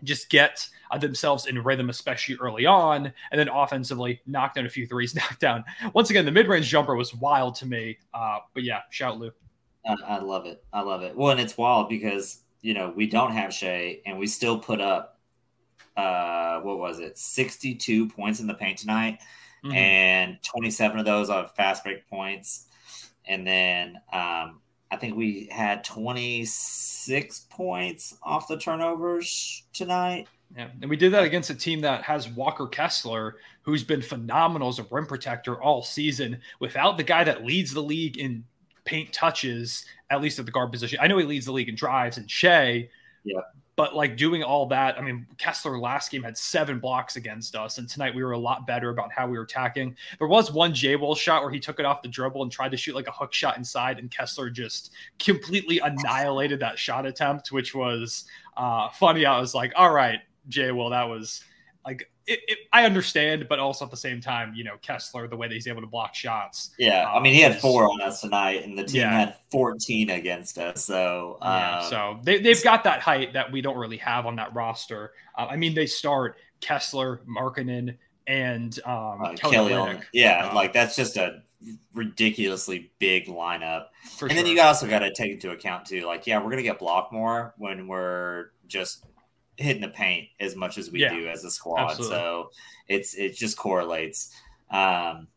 [0.03, 4.69] just get uh, themselves in rhythm, especially early on, and then offensively knock down a
[4.69, 5.63] few threes, knock down.
[5.93, 7.97] Once again, the mid-range jumper was wild to me.
[8.13, 9.31] Uh, but yeah, shout Lu.
[9.85, 10.63] I love it.
[10.71, 11.15] I love it.
[11.15, 14.81] Well, and it's wild because you know we don't have Shai, and we still put
[14.81, 15.19] up
[15.97, 19.19] uh what was it, sixty two points in the paint tonight,
[19.63, 19.75] Mhm.
[19.75, 22.67] and twenty seven of those are fast break points,
[23.25, 30.27] and then um I think we had twenty six points off the turnovers tonight.
[30.55, 34.67] Yeah, and we did that against a team that has Walker Kessler, who's been phenomenal
[34.67, 36.41] as a rim protector all season.
[36.59, 38.43] Without the guy that leads the league in
[38.85, 40.99] paint touches, at least at the guard position.
[41.01, 42.89] I know he leads the league in drives and Shai.
[43.23, 43.41] Yeah.
[43.77, 47.77] But like doing all that, I mean, Kessler last game had seven blocks against us,
[47.77, 49.95] and tonight we were a lot better about how we were attacking.
[50.19, 52.71] There was one J Will shot where he took it off the dribble and tried
[52.71, 57.51] to shoot like a hook shot inside, and Kessler just completely annihilated that shot attempt,
[57.51, 58.25] which was
[58.57, 59.25] uh, funny.
[59.25, 61.41] I was like, all right, Jay, well, that was
[61.85, 65.35] like it, it, I understand, but also at the same time, you know, Kessler, the
[65.35, 66.71] way that he's able to block shots.
[66.79, 69.11] Yeah, I Um, mean he had four on us tonight, and the team Yeah.
[69.19, 70.85] had fourteen against us.
[70.85, 74.35] So Yeah, um, so they, they've got that height that we don't really have on
[74.37, 75.13] that roster.
[75.37, 80.73] Uh, I mean, they start Kessler, Markkanen, and um, uh, Kelly, Kelly, yeah, Uh, like
[80.73, 81.41] that's just a
[81.93, 83.87] ridiculously big lineup.
[84.03, 84.29] and sure.
[84.29, 87.13] then you also got to take into account too, like yeah, we're gonna get blocked
[87.13, 89.05] more when we're just
[89.61, 91.91] hitting the paint as much as we Yeah, do as a squad.
[91.91, 92.17] absolutely.
[92.17, 92.51] So
[92.87, 94.31] it's it just correlates.
[94.69, 95.27] Um,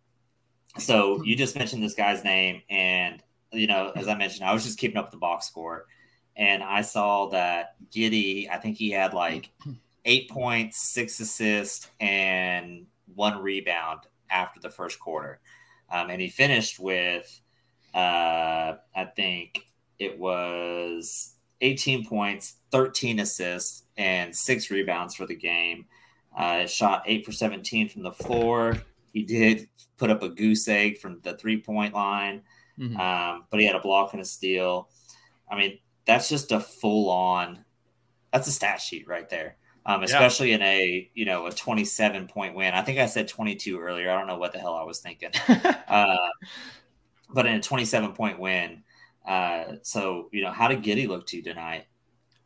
[0.79, 4.65] so you just mentioned this guy's name, and you know, as I mentioned, I was
[4.65, 5.87] just keeping up with the box score,
[6.37, 8.51] and I saw that Giddey.
[8.51, 9.51] I think he had like
[10.05, 15.41] eight points, six assists, and one rebound after the first quarter,
[15.93, 17.41] um, and he finished with,
[17.95, 19.65] uh, I think
[20.01, 25.87] it was 18 points, 13 assists, and six rebounds for the game.
[26.37, 28.77] Uh, shot eight for 17 from the floor.
[29.13, 32.43] He did put up a goose egg from the three point line,
[32.79, 32.99] Mhm.
[32.99, 34.89] um, but he had a block and a steal.
[35.49, 37.65] I mean, that's just a full on.
[38.33, 39.57] That's a stat sheet right there.
[39.87, 40.57] Um, especially yeah.
[40.57, 42.75] in a you know a 27 point win.
[42.75, 44.11] I think I said 22 earlier.
[44.11, 45.31] I don't know what the hell I was thinking.
[45.89, 46.17] uh,
[47.31, 48.83] but in a 27 point win.
[49.25, 51.87] Uh, so you know, how did Giddey look to you tonight?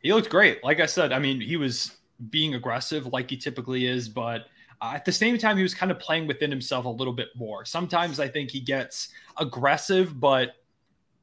[0.01, 0.63] He looked great.
[0.63, 1.97] Like I said, I mean, he was
[2.29, 4.45] being aggressive like he typically is, but
[4.81, 7.29] uh, at the same time, he was kind of playing within himself a little bit
[7.35, 7.65] more.
[7.65, 10.55] Sometimes I think he gets aggressive, but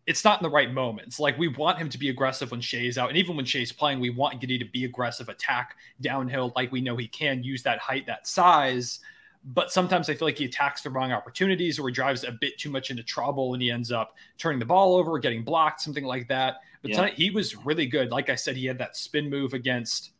[0.06, 1.18] it's not in the right moments.
[1.18, 3.98] Like we want him to be aggressive when Shai's out, and even when Shai's playing,
[3.98, 7.78] we want Giddey to be aggressive, attack downhill, like we know he can use that
[7.78, 9.00] height, that size.
[9.48, 12.58] But sometimes I feel like he attacks the wrong opportunities, or he drives a bit
[12.58, 16.04] too much into trouble, and he ends up turning the ball over, getting blocked, something
[16.04, 16.56] like that.
[16.82, 16.96] But yeah.
[16.96, 18.10] tonight he was really good.
[18.10, 20.10] Like I said, he had that spin move against.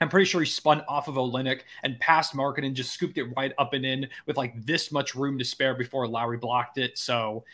[0.00, 3.24] I'm pretty sure he spun off of Olynyk and passed Market and just scooped it
[3.36, 6.98] right up and in with like this much room to spare before Lauri blocked it.
[6.98, 7.44] So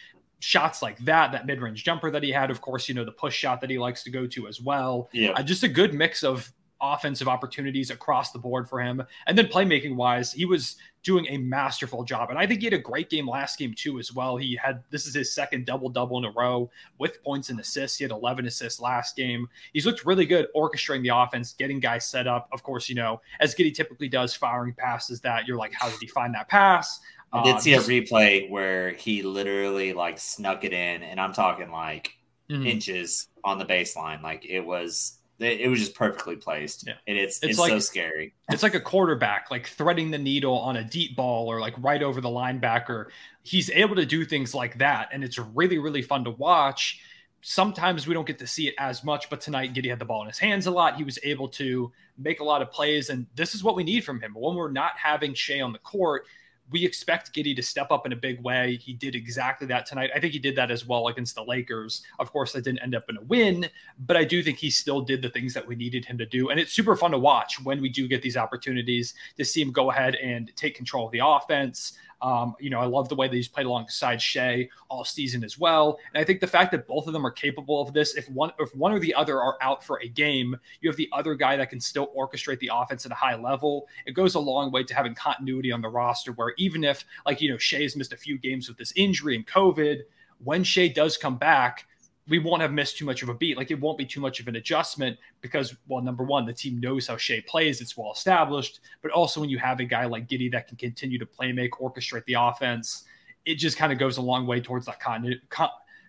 [0.41, 3.13] shots like that, that mid range jumper that he had, of course, you know, the
[3.13, 5.09] push shot that he likes to go to as well.
[5.13, 5.31] Yeah.
[5.31, 9.03] Uh, just a good mix of offensive opportunities across the board for him.
[9.27, 12.31] And then playmaking wise, he was doing a masterful job.
[12.31, 14.37] And I think he had a great game last game too as well.
[14.37, 17.99] He had this is his second double double in a row with points and assists.
[17.99, 19.49] He had 11 assists last game.
[19.73, 22.49] He's looked really good orchestrating the offense, getting guys set up.
[22.53, 25.99] Of course, you know, as Giddey typically does, firing passes that you're like, how did
[26.01, 27.01] he find that pass?
[27.33, 31.33] I did um, see a replay where he literally like snuck it in, and I'm
[31.33, 32.17] talking like
[32.51, 32.67] mm-hmm.
[32.67, 34.23] inches on the baseline.
[34.23, 36.87] Like it was, it, was just perfectly placed.
[36.87, 36.95] Yeah.
[37.07, 38.35] And it's it's, it's like, so scary.
[38.51, 42.03] It's like a quarterback like threading the needle on a deep ball or like right
[42.03, 43.07] over the linebacker.
[43.43, 47.01] He's able to do things like that, and it's really really fun to watch.
[47.45, 50.23] Sometimes we don't get to see it as much, but tonight Giddey had the ball
[50.23, 50.97] in his hands a lot.
[50.97, 54.05] He was able to make a lot of plays, and this is what we need
[54.05, 54.33] from him.
[54.35, 56.27] When we're not having Shai on the court,
[56.71, 58.77] we expect Giddey to step up in a big way.
[58.77, 60.11] He did exactly that tonight.
[60.15, 62.03] I think he did that as well against the Lakers.
[62.19, 63.69] Of course, that didn't end up in a win,
[64.01, 66.51] but I do think he still did the things that we needed him to do.
[66.51, 69.73] And it's super fun to watch when we do get these opportunities to see him
[69.73, 71.95] go ahead and take control of the offense.
[72.23, 75.59] Um, you know, I love the way that he's played alongside Shai all season as
[75.59, 75.99] well.
[76.15, 78.53] And I think the fact that both of them are capable of this, if one
[78.61, 81.57] if one or the other are out for a game, you have the other guy
[81.57, 83.89] that can still orchestrate the offense at a high level.
[84.07, 87.41] It goes a long way to having continuity on the roster where even if like,
[87.41, 90.03] you know, Shai's missed a few games with this injury and COVID,
[90.43, 91.87] when Shai does come back,
[92.29, 93.57] we won't have missed too much of a beat.
[93.57, 96.79] Like it won't be too much of an adjustment because, well, number one, the team
[96.79, 98.81] knows how Shai plays; it's well established.
[99.03, 101.73] But also, when you have a guy like Giddey that can continue to play make,
[101.73, 103.05] orchestrate the offense,
[103.45, 105.39] it just kind of goes a long way towards that con-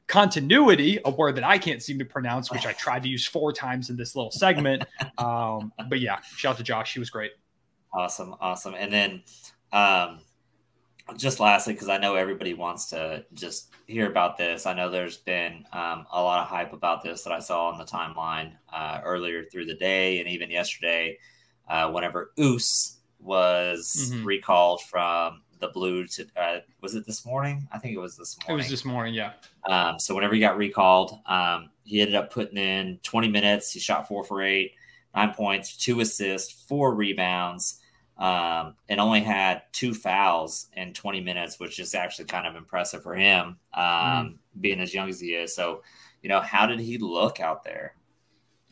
[0.08, 3.52] continuity, a word that I can't seem to pronounce, which I tried to use four
[3.52, 4.84] times in this little segment.
[5.18, 7.32] um, but yeah, shout out to Josh; he was great.
[7.92, 8.76] Awesome, awesome.
[8.76, 9.24] And then,
[9.72, 10.20] um,
[11.18, 14.66] just lastly, because I know everybody wants to just hear about this.
[14.66, 17.78] I know there's been um, a lot of hype about this that I saw on
[17.78, 21.18] the timeline uh, earlier through the day and even yesterday.
[21.68, 24.26] Uh, whenever Oos was mm-hmm.
[24.26, 27.68] recalled from the blue to uh, was it this morning?
[27.72, 28.60] I think it was this morning.
[28.60, 29.34] It was this morning, yeah.
[29.70, 33.72] Um, so whenever he got recalled, um, he ended up putting in 20 minutes.
[33.72, 34.74] He shot four for eight,
[35.16, 37.80] nine points, two assists, four rebounds
[38.18, 43.02] um, and only had two fouls in 20 minutes, which is actually kind of impressive
[43.02, 44.36] for him, um, mm.
[44.60, 45.56] being as young as he is.
[45.56, 45.82] So,
[46.22, 47.96] you know, how did he look out there?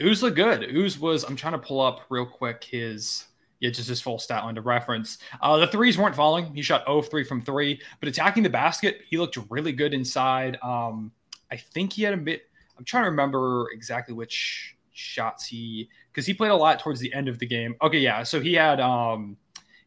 [0.02, 0.64] Ooze looked good.
[0.64, 3.26] Ooze was, I'm trying to pull up real quick his,
[3.60, 5.18] yeah, just his full stat line to reference.
[5.42, 6.54] Uh, the threes weren't falling.
[6.56, 10.58] He shot 0 3 from three, but attacking the basket, he looked really good inside.
[10.64, 11.12] Um,
[11.52, 12.44] I think he had a bit,
[12.78, 17.14] I'm trying to remember exactly which shots he because he played a lot towards the
[17.14, 17.76] end of the game.
[17.82, 18.24] Okay, yeah.
[18.24, 19.38] So he had um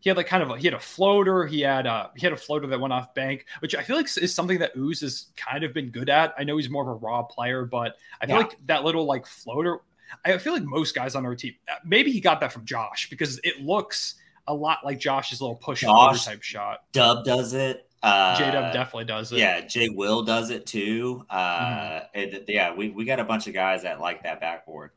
[0.00, 1.46] he had like kind of a, he had a floater.
[1.46, 4.06] He had a he had a floater that went off bank, which I feel like
[4.18, 6.34] is something that Ooze has kind of been good at.
[6.38, 8.42] I know he's more of a raw player, but I feel yeah.
[8.42, 9.78] like that little like floater.
[10.24, 13.40] I feel like most guys on our team, maybe he got that from Josh because
[13.42, 16.84] it looks a lot like Josh's little push Josh, type shot.
[16.92, 17.88] Dub does it.
[18.04, 19.38] Uh, J Dub definitely does it.
[19.38, 21.24] Yeah, Jay Will does it too.
[21.30, 22.36] Uh, mm-hmm.
[22.48, 24.90] yeah, we, we got a bunch of guys that like that backboard.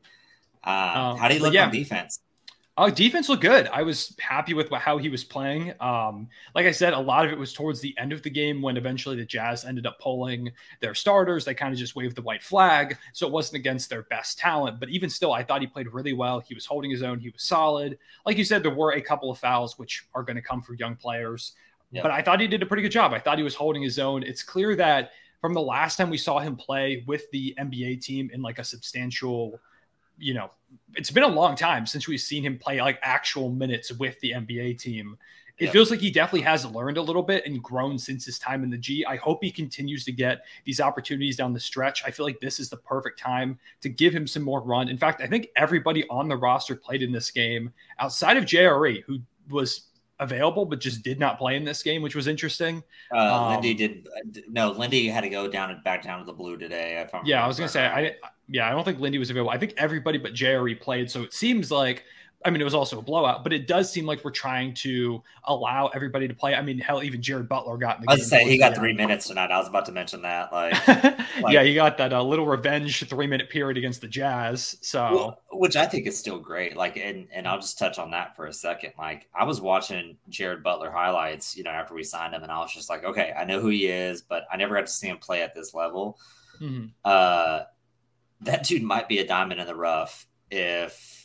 [0.62, 1.64] Uh, um, how do you look yeah.
[1.64, 2.20] on defense?
[2.76, 3.66] Oh, defense looked good.
[3.72, 5.72] I was happy with how he was playing.
[5.80, 8.60] Um, like I said, a lot of it was towards the end of the game
[8.60, 11.44] when eventually the Jazz ended up pulling their starters.
[11.44, 12.96] They kind of just waved the white flag.
[13.14, 14.78] So it wasn't against their best talent.
[14.78, 16.38] But even still, I thought he played really well.
[16.38, 17.18] He was holding his own.
[17.18, 17.98] He was solid.
[18.24, 20.74] Like you said, there were a couple of fouls, which are going to come for
[20.74, 21.54] young players.
[21.92, 22.02] Yep.
[22.02, 23.12] But I thought he did a pretty good job.
[23.12, 24.22] I thought he was holding his own.
[24.22, 28.30] It's clear that from the last time we saw him play with the NBA team
[28.32, 29.60] in like a substantial–
[30.18, 30.50] you know,
[30.94, 34.32] it's been a long time since we've seen him play like actual minutes with the
[34.32, 35.16] NBA team.
[35.58, 38.62] it feels like he definitely has learned a little bit and grown since his time
[38.62, 39.04] in the G.
[39.04, 42.04] I hope he continues to get these opportunities down the stretch.
[42.04, 44.88] I feel like this is the perfect time to give him some more run.
[44.88, 49.02] In fact, I think everybody on the roster played in this game outside of JRE,
[49.04, 49.18] who
[49.50, 49.87] was
[50.20, 52.82] available but just did not play in this game, which was interesting.
[53.14, 54.08] Uh, Um, Lindy did
[54.48, 54.70] no.
[54.72, 57.06] Lindy had to go down and back down to the blue today.
[57.24, 58.14] Yeah, I was gonna say I
[58.48, 59.50] yeah, I don't think Lindy was available.
[59.50, 62.04] I think everybody but JRE played, so it seems like
[62.44, 65.22] I mean it was also a blowout, but it does seem like we're trying to
[65.44, 66.54] allow everybody to play.
[66.54, 68.40] I mean, hell, even Jared Butler got in the I was game.
[68.40, 69.50] say he got three minutes tonight.
[69.50, 70.52] I was about to mention that.
[70.52, 70.74] Like,
[71.48, 74.76] yeah, he got that uh, little revenge three minute period against the Jazz.
[74.82, 76.76] So Wh- which I think is still great.
[76.76, 78.92] Like, and and I'll just touch on that for a second.
[78.96, 82.60] Like, I was watching Jared Butler highlights, you know, after we signed him, and I
[82.60, 85.08] was just like, okay, I know who he is, but I never got to see
[85.08, 86.16] him play at this level.
[86.60, 86.92] mhm.
[87.04, 87.62] Uh,
[88.42, 91.17] that dude might be a diamond in the rough if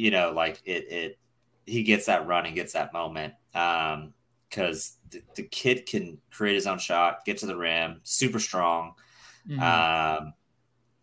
[0.00, 1.18] you know, like it it
[1.66, 3.34] he gets that run and gets that moment.
[3.54, 4.14] Um,
[4.48, 8.94] because the, the kid can create his own shot, get to the rim, super strong.
[9.48, 9.60] Mhm.
[9.60, 10.34] Um,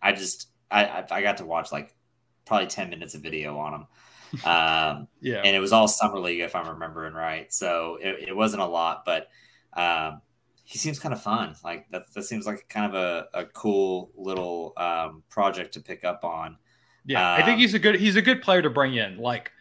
[0.01, 1.95] I just I, I got to watch like
[2.45, 3.87] probably ten minutes of video on him,
[4.45, 7.51] um, yeah, and it was all summer league if I'm remembering right.
[7.53, 9.29] So it, it wasn't a lot, but
[9.73, 10.21] um,
[10.65, 11.55] he seems kind of fun.
[11.63, 16.03] Like that that seems like kind of a, a cool little um, project to pick
[16.03, 16.57] up on.
[17.07, 19.17] Yeah, I think Um, he's a good he's a good player to bring in.
[19.17, 19.51] Like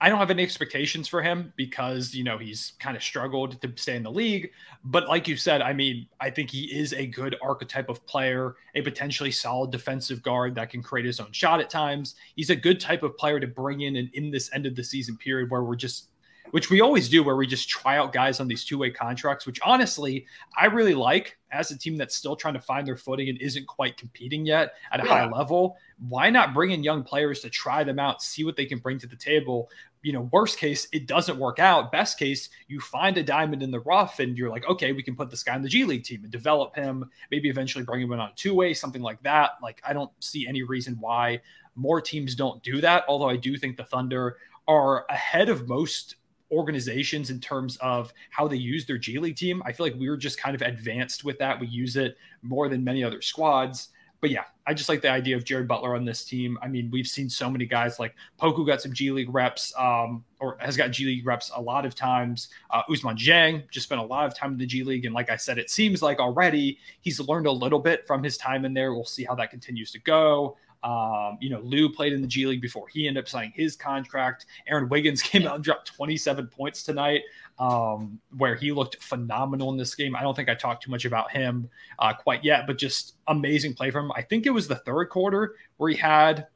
[0.00, 3.72] I don't have any expectations for him because you know he's kind of struggled to
[3.76, 4.50] stay in the league.
[4.84, 8.56] But like you said, I mean, I think he is a good archetype of player,
[8.76, 12.16] a potentially solid defensive guard that can create his own shot at times.
[12.36, 14.84] He's a good type of player to bring in and in this end of the
[14.84, 16.08] season period where we're just
[16.52, 19.58] which we always do where we just try out guys on these two-way contracts, which
[19.64, 23.40] honestly I really like as a team that's still trying to find their footing and
[23.40, 25.76] isn't quite competing yet at a high level.
[26.08, 28.98] Why not bring in young players to try them out, see what they can bring
[28.98, 29.70] to the table?
[30.02, 31.92] You know, worst case, it doesn't work out.
[31.92, 35.16] Best case, you find a diamond in the rough and you're like, okay, we can
[35.16, 38.12] put this guy in the G League team and develop him, maybe eventually bring him
[38.12, 39.52] in on two way, something like that.
[39.62, 41.40] Like, I don't see any reason why
[41.76, 43.04] more teams don't do that.
[43.08, 44.36] Although I do think the Thunder
[44.68, 46.16] are ahead of most
[46.52, 49.62] organizations in terms of how they use their G League team.
[49.64, 51.58] I feel like we were just kind of advanced with that.
[51.58, 53.88] We use it more than many other squads.
[54.20, 56.56] But yeah, I just like the idea of Jared Butler on this team.
[56.62, 60.24] I mean, we've seen so many guys like Poku got some G League reps, um,
[60.38, 62.48] or has got G League reps a lot of times.
[62.70, 65.28] Uh, Ousmane Dieng just spent a lot of time in the G League, and like
[65.28, 68.72] I said, it seems like already he's learned a little bit from his time in
[68.72, 68.94] there.
[68.94, 70.56] We'll see how that continues to go.
[70.82, 73.76] Um, you know, Lu played in the G League before he ended up signing his
[73.76, 74.46] contract.
[74.66, 77.22] Aaron Wiggins came out and dropped 27 points tonight,
[77.58, 80.16] um, where he looked phenomenal in this game.
[80.16, 81.68] I don't think I talked too much about him
[81.98, 84.12] uh, quite yet, but just amazing play from him.
[84.16, 86.48] I think it was the third quarter where he had.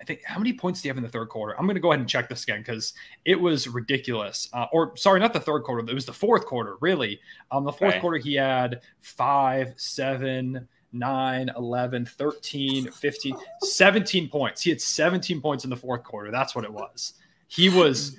[0.00, 1.54] I think how many points do you have in the third quarter?
[1.58, 2.94] I'm going to go ahead and check this again because
[3.26, 4.48] it was ridiculous.
[4.54, 5.86] Uh, or sorry, not the third quarter.
[5.86, 6.76] It was the fourth quarter.
[6.80, 8.00] Really, um, the fourth Right.
[8.00, 14.62] quarter he had five, seven, 9, 11, 13, 15, 17 points.
[14.62, 16.30] He had 17 points in the fourth quarter.
[16.30, 17.14] That's what it was.
[17.48, 18.16] He was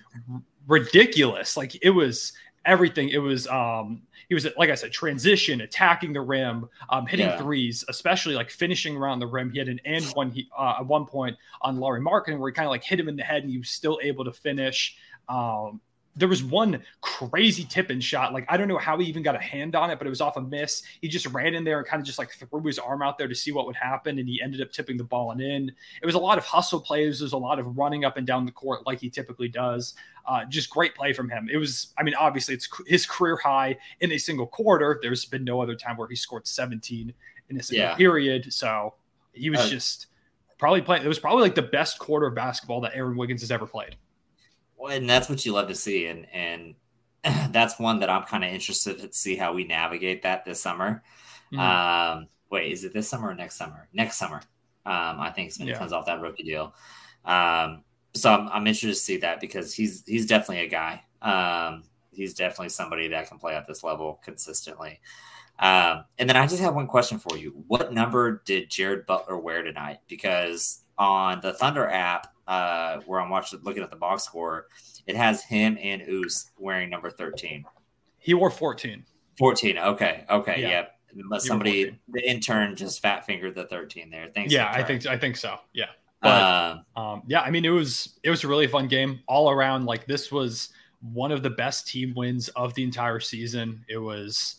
[0.67, 1.57] ridiculous.
[1.57, 2.33] Like it was
[2.65, 3.09] everything.
[3.09, 7.37] It was um he was like I said, transition, attacking the rim, um, hitting Yeah.
[7.37, 9.51] threes, especially like finishing around the rim.
[9.51, 12.53] He had an and one he uh, at one point on Lauri Markkanen where he
[12.53, 14.95] kind of like hit him in the head and he was still able to finish.
[15.27, 15.81] Um,
[16.15, 18.33] there was one crazy tip and shot.
[18.33, 20.19] Like, I don't know how he even got a hand on it, but it was
[20.19, 20.83] off a miss.
[21.01, 23.29] He just ran in there and kind of just like threw his arm out there
[23.29, 24.19] to see what would happen.
[24.19, 25.71] And he ended up tipping the ball and in.
[26.01, 27.19] It was a lot of hustle plays.
[27.19, 29.93] There's a lot of running up and down the court like he typically does.
[30.27, 31.49] Uh, just great play from him.
[31.51, 34.99] It was, I mean, obviously it's his career high in a single quarter.
[35.01, 37.13] There's been no other time where he scored 17
[37.49, 37.95] in a single Yeah.
[37.95, 38.53] period.
[38.53, 38.95] So
[39.33, 40.07] he was Uh, just
[40.57, 41.03] probably playing.
[41.05, 43.95] It was probably like the best quarter of basketball that Aaron Wiggins has ever played.
[44.81, 46.73] Well, and that's what you love to see, and and
[47.53, 51.03] that's one that I'm kind of interested to see how we navigate that this summer.
[51.53, 51.59] Mhm.
[51.59, 53.87] Um, wait, is it this summer or next summer?
[53.93, 54.41] Next summer,
[54.87, 55.75] um, I think, when Yeah.
[55.75, 56.73] he comes off that rookie deal.
[57.25, 57.83] Um,
[58.15, 61.03] so I'm, I'm interested to see that because he's he's definitely a guy.
[61.21, 64.99] Um, he's definitely somebody that can play at this level consistently.
[65.59, 69.37] Um, and then I just have one question for you: What number did Jared Butler
[69.37, 69.99] wear tonight?
[70.07, 74.67] Because on the Thunder app, uh, where I'm watching, looking at the box score,
[75.07, 77.65] it has him and Oos wearing number 13.
[78.19, 79.05] He wore 14.
[79.37, 79.77] 14.
[79.77, 80.25] Okay.
[80.29, 80.61] Okay.
[80.61, 80.69] Yeah.
[80.69, 81.37] Yeah.
[81.39, 84.29] Somebody, the intern, just fat fingered the 13 there.
[84.33, 84.53] Thanks.
[84.53, 85.57] yeah, I think I think so.
[85.73, 85.85] Yeah.
[86.21, 89.49] But Um, um, yeah, I mean it was it was a really fun game all
[89.49, 89.85] around.
[89.85, 90.69] Like this was
[91.01, 93.83] one of the best team wins of the entire season.
[93.89, 94.57] It was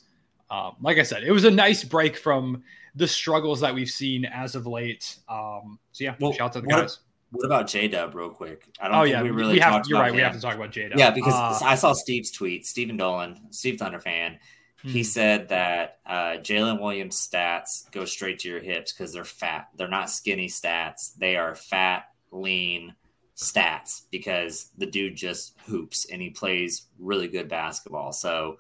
[0.51, 2.63] um, like I said, it was a nice break from
[2.95, 5.17] the struggles that we've seen as of late.
[5.31, 6.99] Um, so yeah, Well, shout out to the guys.
[7.33, 8.69] What about J Dub, real quick?
[8.81, 9.73] I don't Oh think yeah, we really have.
[9.73, 10.13] talked You're about right.
[10.15, 10.25] We him.
[10.25, 10.93] have to talk about Jada.
[10.97, 14.39] Yeah, because Uh, I saw Steve's tweet, Stephen Dolan, Steve Thunder fan.
[14.85, 15.05] He Hmm.
[15.05, 19.69] said that uh, Jalen Williams stats go straight to your hips because they're fat.
[19.77, 21.15] They're not skinny stats.
[21.17, 22.95] They are fat, lean
[23.37, 28.13] stats because the dude just hoops and he plays really good basketball.
[28.13, 28.59] So,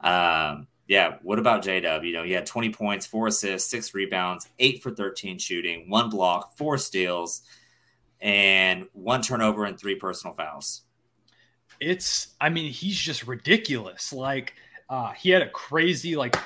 [0.00, 2.04] um, yeah, what about J Dub?
[2.04, 6.08] You know, he had 20 points, four assists, six rebounds, eight for 13 shooting, one
[6.10, 7.42] block, four steals,
[8.20, 10.82] and one turnover and three personal fouls.
[11.80, 14.12] it's i mean he's just ridiculous.
[14.12, 14.54] Like
[14.88, 16.36] uh he had a crazy like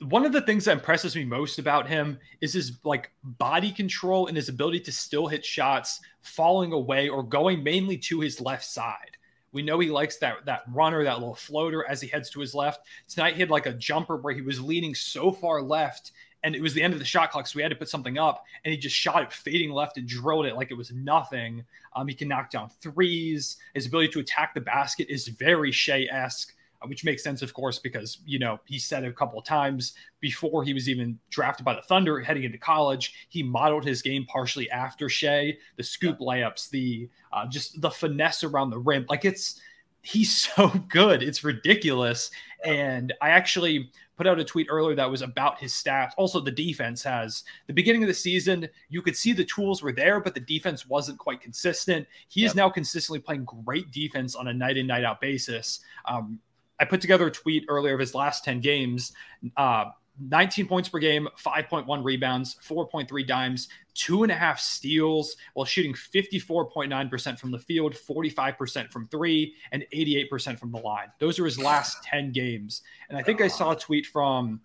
[0.00, 4.26] one of the things that impresses me most about him is his like body control
[4.26, 8.64] and his ability to still hit shots falling away or going mainly to his left
[8.64, 9.16] side.
[9.52, 12.54] We know he likes that that runner that little floater as he heads to his
[12.54, 12.86] left.
[13.08, 16.12] Tonight he had like a jumper where he was leaning so far left
[16.44, 18.18] and it was the end of the shot clock so we had to put something
[18.18, 21.64] up and he just shot it fading left and drilled it like it was nothing
[21.94, 23.56] um, he can knock down threes.
[23.74, 26.54] His ability to attack the basket is very Shai esque,
[26.86, 30.64] which makes sense, of course, because you know he said a couple of times before
[30.64, 33.26] he was even drafted by the Thunder heading into college.
[33.28, 35.56] He modeled his game partially after Shai.
[35.76, 39.60] The scoop layups, the uh, just the finesse around the rim, like it's
[40.04, 42.30] he's so good, it's ridiculous.
[42.64, 46.12] And I actually put out a tweet earlier that was about his stats.
[46.16, 49.92] Also, the defense has the beginning of the season, you could see the tools were
[49.92, 52.06] there, but the defense wasn't quite consistent.
[52.28, 55.80] He is now consistently playing great defense on a night in, night out basis.
[56.06, 56.38] Um,
[56.78, 59.12] I put together a tweet earlier of his last 10 games.
[59.56, 59.86] Uh,
[60.20, 65.92] 19 points per game, 5.1 rebounds, 4.3 dimes, two and a half steals, while shooting
[65.92, 71.08] 54.9% from the field, 45% from three, and 88% from the line.
[71.18, 72.82] Those are his last 10 games.
[73.08, 74.60] And I think I saw a tweet from,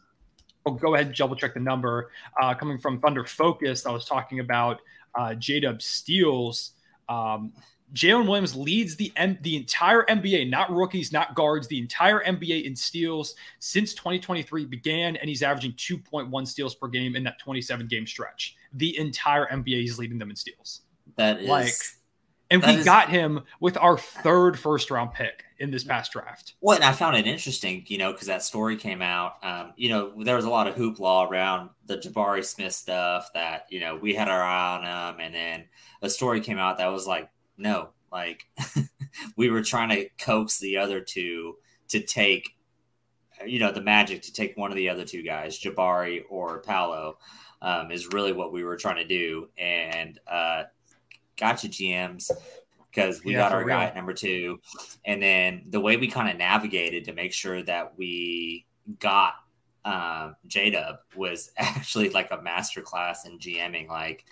[0.66, 4.06] I'll go ahead and double check the number, uh, coming from Thunder Focus that was
[4.06, 4.82] talking about
[5.16, 6.74] uh, J Dub steals.
[7.08, 7.54] Um,
[7.94, 12.66] Jalen Williams leads the M- the entire NBA, not rookies, not guards, the entire NBA
[12.66, 17.88] in steals since 2023 began, and he's averaging 2.1 steals per game in that 27
[17.88, 18.56] game stretch.
[18.74, 20.82] The entire NBA is leading them in steals,
[21.16, 21.74] That is Like,
[22.52, 26.54] and we is- got him with our third first round pick in this past draft.
[26.62, 29.34] Well, and I found it interesting, you know, because that story came out.
[29.44, 33.66] Um, you know, there was a lot of hoopla around the Jabari Smith stuff that,
[33.70, 34.84] you know, we had our eye on
[35.16, 35.20] him.
[35.20, 35.66] And then
[36.02, 37.30] a story came out that was like,
[37.60, 38.48] no, like
[39.36, 41.58] we were trying to coax the other two
[41.90, 42.56] to take,
[43.46, 47.18] you know, the magic to take one of the other two guys, Jabari or Paolo,
[47.62, 49.50] um, is really what we were trying to do.
[49.58, 50.64] And uh,
[51.38, 52.32] gotcha, GMs,
[52.92, 53.78] because we Yeah, got our real.
[53.78, 54.60] guy at number two.
[55.06, 58.66] And then the way we kind of navigated to make sure that we
[59.00, 59.34] got
[59.86, 63.88] um, J Dub was actually like a masterclass in GMing.
[63.88, 64.26] Like,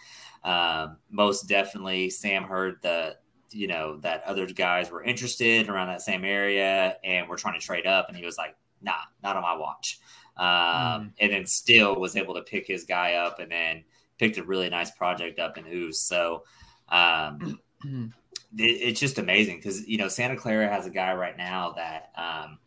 [0.48, 3.18] um, most definitely, Sam heard the
[3.52, 7.66] you know that other guys were interested around that same area and we're trying to
[7.66, 8.94] trade up, and he was like, "Nah,
[9.24, 10.00] not on my watch."
[10.38, 13.84] Um, And then still was able to pick his guy up, and then
[14.18, 16.00] picked a really nice project up in Ooze.
[16.00, 16.44] So.
[16.90, 17.60] Um,
[18.58, 22.12] it, it's just amazing because you know Santa Clara has a guy right now that
[22.16, 22.60] um,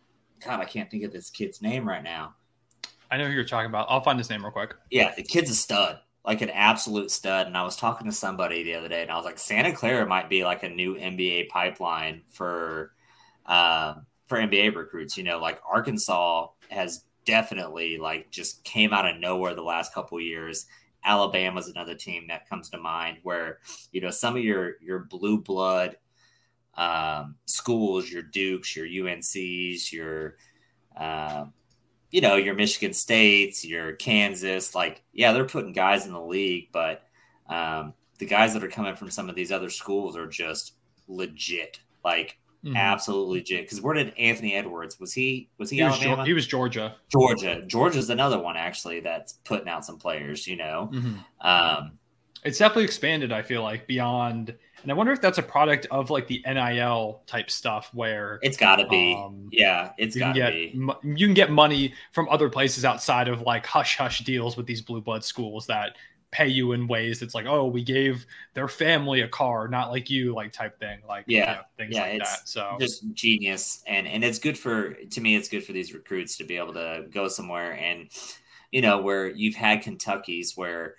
[0.45, 2.35] God I can't think of this kid's name right now.
[3.11, 3.87] I know who you're talking about.
[3.89, 4.75] I'll find his name real quick.
[4.91, 7.47] Yeah, the kid's a stud, like an absolute stud.
[7.47, 10.07] And I was talking to somebody the other day, and I was like, Santa Clara
[10.07, 12.93] might be like a new NBA pipeline for
[13.47, 15.17] um, for NBA recruits.
[15.17, 20.21] You know, like Arkansas has definitely like just came out of nowhere the last couple
[20.21, 20.67] years.
[21.05, 23.59] Alabama's another team that comes to mind where
[23.93, 25.97] you know some of your your blue blood
[26.75, 30.37] um, schools, your Dukes, your UNCs, your
[30.97, 31.53] um,
[32.11, 34.75] you know your Michigan States, your Kansas.
[34.75, 37.03] Like, yeah, they're putting guys in the league, but
[37.49, 40.75] um, the guys that are coming from some of these other schools are just
[41.09, 42.77] legit, like Mhm.
[42.77, 43.63] absolutely legit.
[43.65, 45.49] Because where did Anthony Edwards was he?
[45.57, 46.27] Was he, He was, Alabama?
[46.27, 46.97] He was Georgia.
[47.11, 47.63] Georgia.
[47.67, 50.47] Georgia's another one actually that's putting out some players.
[50.47, 50.93] You know,
[51.41, 51.93] um,
[52.45, 53.33] It's definitely expanded.
[53.33, 57.23] I feel like beyond, and I wonder if that's a product of like the NIL
[57.27, 59.15] type stuff where it's got to be.
[59.15, 60.75] Um, yeah, it's you can got to get be.
[60.75, 64.67] mo- you can get money from other places outside of like hush hush deals with
[64.67, 65.97] these blue blood schools that
[66.33, 68.25] pay you in ways that's like oh we gave
[68.55, 71.55] their family a car not like you like type thing like you Yeah.
[71.55, 75.35] know, things Yeah, like that so just genius and and it's good for to me
[75.37, 78.11] it's good for these recruits to be able to go somewhere and
[78.71, 80.95] you know where you've had kentucky's where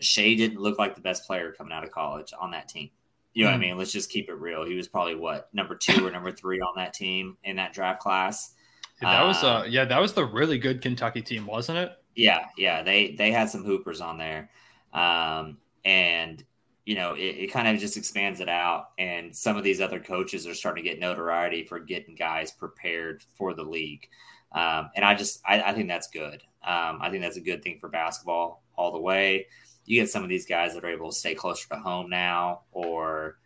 [0.00, 2.90] Shai didn't look like the best player coming out of college on that team
[3.34, 3.60] you know what i Mm.
[3.60, 6.60] mean let's just keep it real he was probably what number two or number three
[6.60, 8.54] on that team in that draft class
[9.00, 12.46] that was uh Um, yeah that was the really good Kentucky team wasn't it yeah
[12.56, 14.50] yeah they they had some hoopers on there
[14.92, 16.44] um and
[16.84, 18.88] you know, it, it kind of just expands it out.
[18.98, 23.22] And some of these other coaches are starting to get notoriety for getting guys prepared
[23.36, 24.08] for the league.
[24.50, 26.42] Um, and I just, I, I, think that's good.
[26.66, 29.46] Um, I think that's a good thing for basketball all the way.
[29.92, 32.62] You get some of these guys that are able to stay closer to home now
[32.72, 33.38] or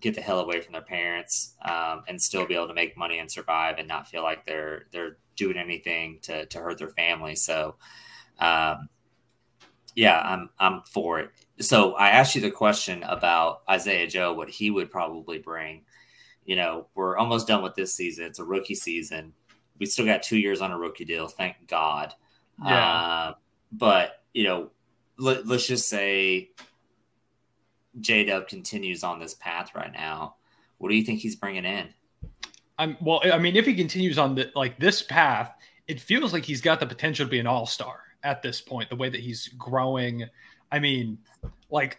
[0.00, 3.18] get the hell away from their parents um, and still be able to make money
[3.18, 7.36] and survive and not feel like they're they're doing anything to, to hurt their family.
[7.36, 7.76] So,
[8.38, 8.88] um,
[9.94, 14.50] yeah, I'm I'm for it so I asked you the question about Isaiah Joe, what
[14.50, 15.84] he would probably bring.
[16.44, 18.24] You know, we're almost done with this season.
[18.24, 19.32] It's a rookie season.
[19.78, 22.14] We still got two years on a rookie deal, thank God.
[22.62, 22.92] Yeah.
[22.92, 23.34] Uh,
[23.72, 24.70] but you know,
[25.18, 26.50] let, us just say
[28.00, 30.36] J Dub continues on this path right now.
[30.78, 31.88] What do you think he's bringing in?
[32.78, 33.22] I'm well.
[33.24, 35.54] I mean, if he continues on the like this path,
[35.88, 38.90] it feels like he's got the potential to be an all star at this point.
[38.90, 40.28] The way that he's growing,
[40.70, 41.18] I mean,
[41.70, 41.98] like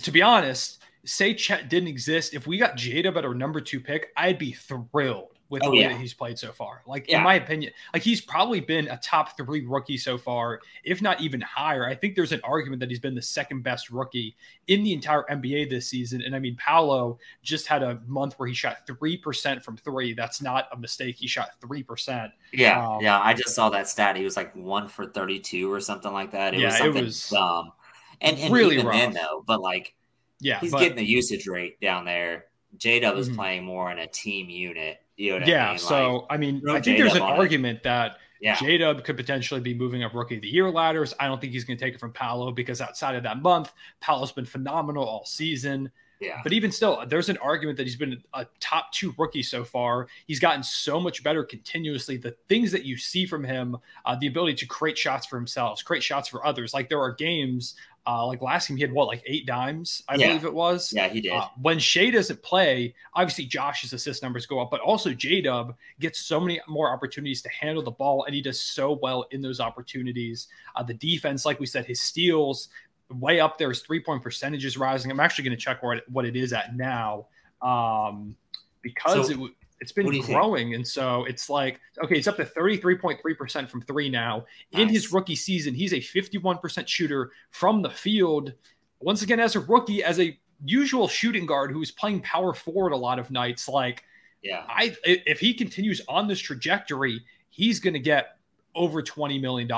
[0.00, 3.80] to be honest, say Chet didn't exist, if we got Jada at our number two
[3.80, 5.88] pick, I'd be thrilled with oh, the way yeah.
[5.88, 6.82] that he's played so far.
[6.86, 7.18] Like yeah.
[7.18, 11.20] in my opinion, like he's probably been a top three rookie so far, if not
[11.20, 11.86] even higher.
[11.86, 14.36] I think there's an argument that he's been the second best rookie
[14.66, 16.22] in the entire NBA this season.
[16.22, 20.14] And I mean, Paolo just had a month where he shot three percent from three.
[20.14, 21.16] That's not a mistake.
[21.16, 22.32] He shot three percent.
[22.52, 23.20] Yeah, um, yeah.
[23.20, 24.16] I just saw that stat.
[24.16, 26.54] He was like one for thirty-two or something like that.
[26.54, 27.72] It yeah, was something it was dumb.
[28.20, 28.96] And, and really even rough.
[28.96, 29.94] then though, but like
[30.40, 32.46] yeah, he's but, getting the usage rate down there.
[32.76, 33.36] J Dub is mm-hmm.
[33.36, 34.98] playing more in a team unit.
[35.16, 35.66] You know yeah.
[35.66, 35.78] I mean?
[35.78, 37.82] So like, I mean, I think there's an argument it.
[37.84, 38.56] that yeah.
[38.56, 41.14] J Dub could potentially be moving up rookie of the year ladders.
[41.18, 43.72] I don't think he's going to take it from Paolo because outside of that month,
[44.00, 45.90] Paolo's been phenomenal all season.
[46.20, 46.40] Yeah.
[46.42, 50.08] But even still, there's an argument that he's been a top two rookie so far.
[50.26, 52.16] He's gotten so much better continuously.
[52.16, 55.84] The things that you see from him, uh, the ability to create shots for himself,
[55.84, 56.72] create shots for others.
[56.72, 57.74] Like there are games
[58.06, 60.28] uh, like last game, he had what, like eight dimes, I yeah.
[60.28, 60.92] believe it was.
[60.92, 61.32] Yeah, he did.
[61.32, 65.74] Uh, when Shai doesn't play, obviously Josh's assist numbers go up, but also J Dub
[65.98, 69.42] gets so many more opportunities to handle the ball, and he does so well in
[69.42, 70.48] those opportunities.
[70.76, 72.68] Uh, the defense, like we said, his steals
[73.10, 73.68] way up there.
[73.68, 75.10] His three point percentage is rising.
[75.10, 77.26] I'm actually going to check what it, what it is at now
[77.62, 78.36] um,
[78.82, 80.68] because so, it it's been growing.
[80.68, 80.76] Think?
[80.76, 84.46] And so it's like, okay, it's up to 33.3% from three now.
[84.72, 84.82] Nice.
[84.82, 88.52] In his rookie season, he's a 51% shooter from the field.
[89.00, 92.96] Once again, as a rookie, as a usual shooting guard who's playing power forward a
[92.96, 94.04] lot of nights, like,
[94.42, 97.20] yeah, I if he continues on this trajectory,
[97.50, 98.36] he's going to get
[98.74, 99.68] over $20 million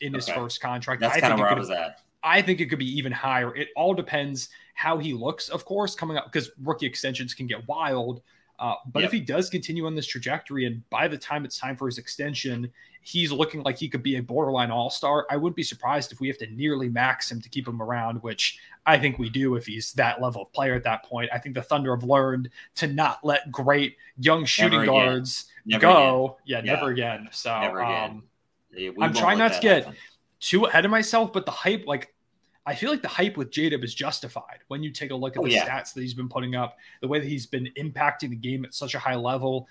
[0.00, 0.38] in his okay.
[0.38, 1.00] first contract.
[1.00, 2.00] That's kind of where I was at.
[2.22, 3.54] I think it could be even higher.
[3.54, 7.66] It all depends how he looks, of course, coming up because rookie extensions can get
[7.66, 8.22] wild.
[8.62, 9.08] Uh, but yep.
[9.08, 11.98] if he does continue on this trajectory, and by the time it's time for his
[11.98, 16.12] extension, he's looking like he could be a borderline all star, I wouldn't be surprised
[16.12, 19.30] if we have to nearly max him to keep him around, which I think we
[19.30, 21.28] do if he's that level of player at that point.
[21.32, 25.46] I think the Thunder have learned to not let great young shooting guards
[25.80, 26.38] go.
[26.44, 27.30] Yeah, yeah, never again.
[27.32, 28.22] So um,
[29.00, 29.98] I'm trying not to get happen.
[30.38, 32.11] too ahead of myself, but the hype, like
[32.64, 35.40] I feel like the hype with Jadab is justified when you take a look at
[35.40, 35.68] oh, the yeah.
[35.68, 38.72] stats that he's been putting up, the way that he's been impacting the game at
[38.72, 39.66] such a high level.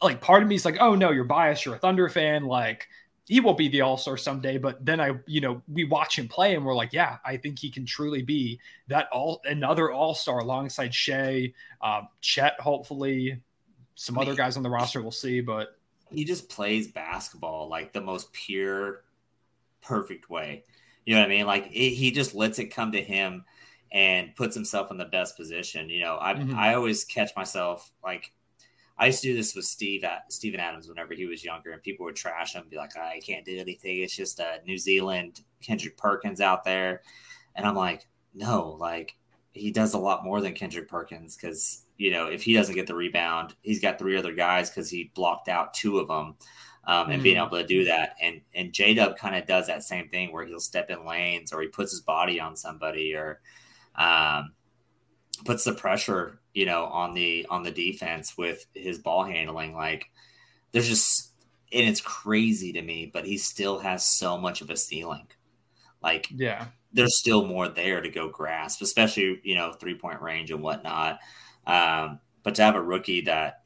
[0.00, 1.64] Like part of me is like, oh no, you're biased.
[1.64, 2.44] You're a Thunder fan.
[2.44, 2.88] Like
[3.26, 4.58] he will be the All Star someday.
[4.58, 7.58] But then I, you know, we watch him play and we're like, yeah, I think
[7.58, 13.40] he can truly be that all another All Star alongside Shai, uh, Chet, hopefully,
[13.94, 15.02] some other guys on the roster.
[15.02, 15.76] We'll see, but
[16.10, 19.02] he just plays basketball like the most pure,
[19.80, 20.64] perfect way.
[21.04, 21.46] You know what I mean?
[21.46, 23.44] Like it, he just lets it come to him
[23.92, 25.88] and puts himself in the best position.
[25.88, 26.56] You know, I mm-hmm.
[26.56, 28.32] I always catch myself like
[28.98, 31.82] I used to do this with Steve at Steven Adams whenever he was younger, and
[31.82, 33.98] people would trash him, be like, "I can't do anything.
[33.98, 37.02] It's just a New Zealand Kendrick Perkins out there,"
[37.54, 39.16] and I'm like, "No, like
[39.52, 42.86] he does a lot more than Kendrick Perkins because you know if he doesn't get
[42.86, 46.36] the rebound, he's got three other guys because he blocked out two of them."
[46.84, 47.24] Um, and mm.
[47.24, 48.16] being able to do that.
[48.20, 51.52] And and J Dub kind of does that same thing where he'll step in lanes
[51.52, 53.40] or he puts his body on somebody or
[53.96, 54.52] um,
[55.44, 59.74] puts the pressure, you know, on the on the defense with his ball handling.
[59.74, 60.10] Like
[60.72, 61.32] there's just
[61.72, 65.26] and it's crazy to me, but he still has so much of a ceiling.
[66.02, 70.50] Like yeah, there's still more there to go grasp, especially you know three point range
[70.50, 71.20] and whatnot.
[71.66, 73.62] Um, but to have a rookie that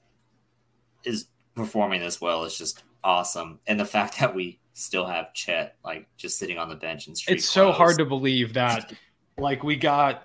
[1.04, 3.60] is performing this well is just awesome.
[3.66, 7.14] And the fact that we still have Chet like just sitting on the bench and
[7.14, 7.48] it's clothes.
[7.48, 8.92] so hard to believe that
[9.38, 10.24] like we got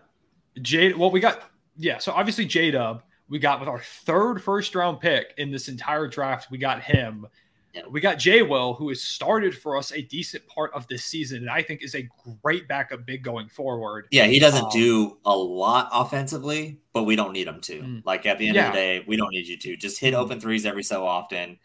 [0.61, 0.97] Jade.
[0.97, 1.99] Well, we got yeah.
[1.99, 6.07] So obviously J Dub, we got with our third first round pick in this entire
[6.07, 6.51] draft.
[6.51, 7.27] We got him.
[7.73, 7.84] Yeah.
[7.89, 11.38] We got Jay Will, who has started for us a decent part of this season,
[11.38, 12.05] and I think is a
[12.43, 14.07] great backup big going forward.
[14.11, 17.79] Yeah, he doesn't Um, do a lot offensively, but we don't need him to.
[17.82, 18.01] Mm.
[18.05, 18.67] Like at the end Yeah.
[18.67, 19.77] of the day, we don't need you to.
[19.77, 20.17] Just hit Mhm.
[20.17, 21.59] open threes every so often.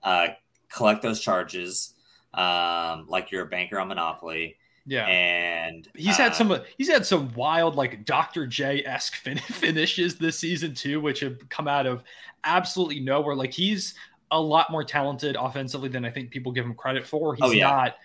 [0.00, 0.28] Uh,
[0.70, 1.94] collect those charges,
[2.34, 4.56] um, like you're a banker on Monopoly.
[4.86, 5.04] Yeah.
[5.06, 6.58] And He's uh, had some.
[6.78, 8.46] He's had some wild, like Dr.
[8.46, 12.02] J esque fin- finishes this season too, which have come out of
[12.44, 13.34] absolutely nowhere.
[13.34, 13.94] Like he's
[14.30, 17.34] a lot more talented offensively than I think people give him credit for.
[17.34, 17.68] He's Oh, yeah.
[17.68, 17.96] not,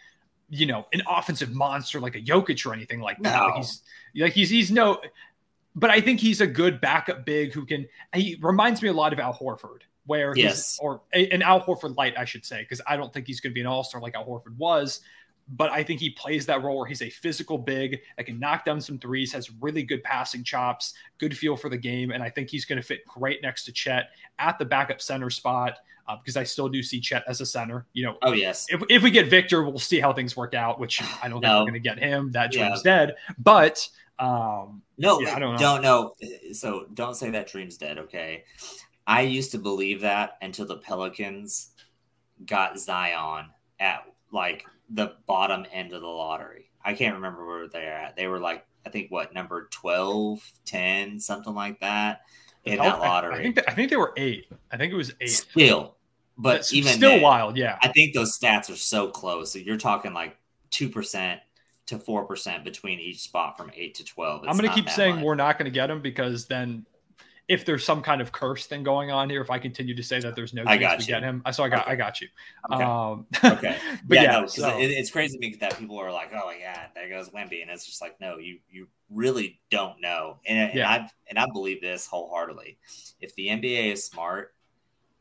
[0.50, 3.42] you know, an offensive monster like a Jokic or anything like that.
[3.42, 3.82] Like he's
[4.16, 5.00] like he's he's no,
[5.76, 7.88] but I think he's a good backup big who can.
[8.14, 10.78] He reminds me a lot of Al Horford, where he's, Yes.
[10.82, 13.56] or an Al Horford light, I should say, because I don't think he's going to
[13.56, 15.02] be an all star like Al Horford was
[15.58, 18.64] but I think he plays that role where he's a physical big that can knock
[18.64, 22.30] down some threes, has really good passing chops, good feel for the game, and I
[22.30, 24.06] think he's going to fit great next to Chet
[24.40, 27.86] at the backup center spot uh, because I still do see Chet as a center.
[27.92, 30.80] You know, Oh yes, if, if we get Victor, we'll see how things work out.
[30.80, 32.32] Which I don't think we're going to get him.
[32.32, 32.68] That Yeah.
[32.70, 33.16] dream's dead.
[33.38, 33.86] But
[34.20, 35.60] um, no, Yeah, I don't know.
[35.60, 36.14] don't know.
[36.54, 37.98] So don't say that dream's dead.
[37.98, 38.46] Okay,
[39.06, 41.72] I used to believe that until the Pelicans
[42.46, 43.48] got Zion
[43.80, 46.70] at like the bottom end of the lottery.
[46.84, 48.16] I can't remember where they're at.
[48.16, 52.22] They were like, I think what number 12, 10, something like that
[52.66, 53.36] in that lottery.
[53.36, 54.48] I, think that, I think they were eight.
[54.72, 55.30] I think it was eight.
[55.30, 55.96] Still,
[56.38, 57.58] but That's even still then, wild.
[57.58, 57.78] Yeah.
[57.82, 59.52] I think those stats are so close.
[59.52, 60.38] So you're talking like
[60.70, 61.42] two percent
[61.86, 64.44] to four percent between each spot from eight to twelve.
[64.48, 65.24] I'm going to keep saying much.
[65.24, 66.86] we're not going to get him because then,
[67.50, 70.20] if there's some kind of curse thing going on here, if I continue to say
[70.22, 71.08] that there's no I chance got we you.
[71.08, 71.92] get him, I so I got Okay.
[71.92, 72.28] I got you.
[72.72, 72.84] Okay.
[72.84, 73.78] Um, Okay.
[74.08, 76.46] but yeah, yeah, no, so- it, it's crazy to me that people are like, "Oh
[76.46, 80.40] my god, there goes Wemby," and it's just like, no, you you really don't know,
[80.46, 80.90] and, and Yeah.
[80.90, 82.78] I and I believe this wholeheartedly.
[83.20, 84.54] If the NBA is smart,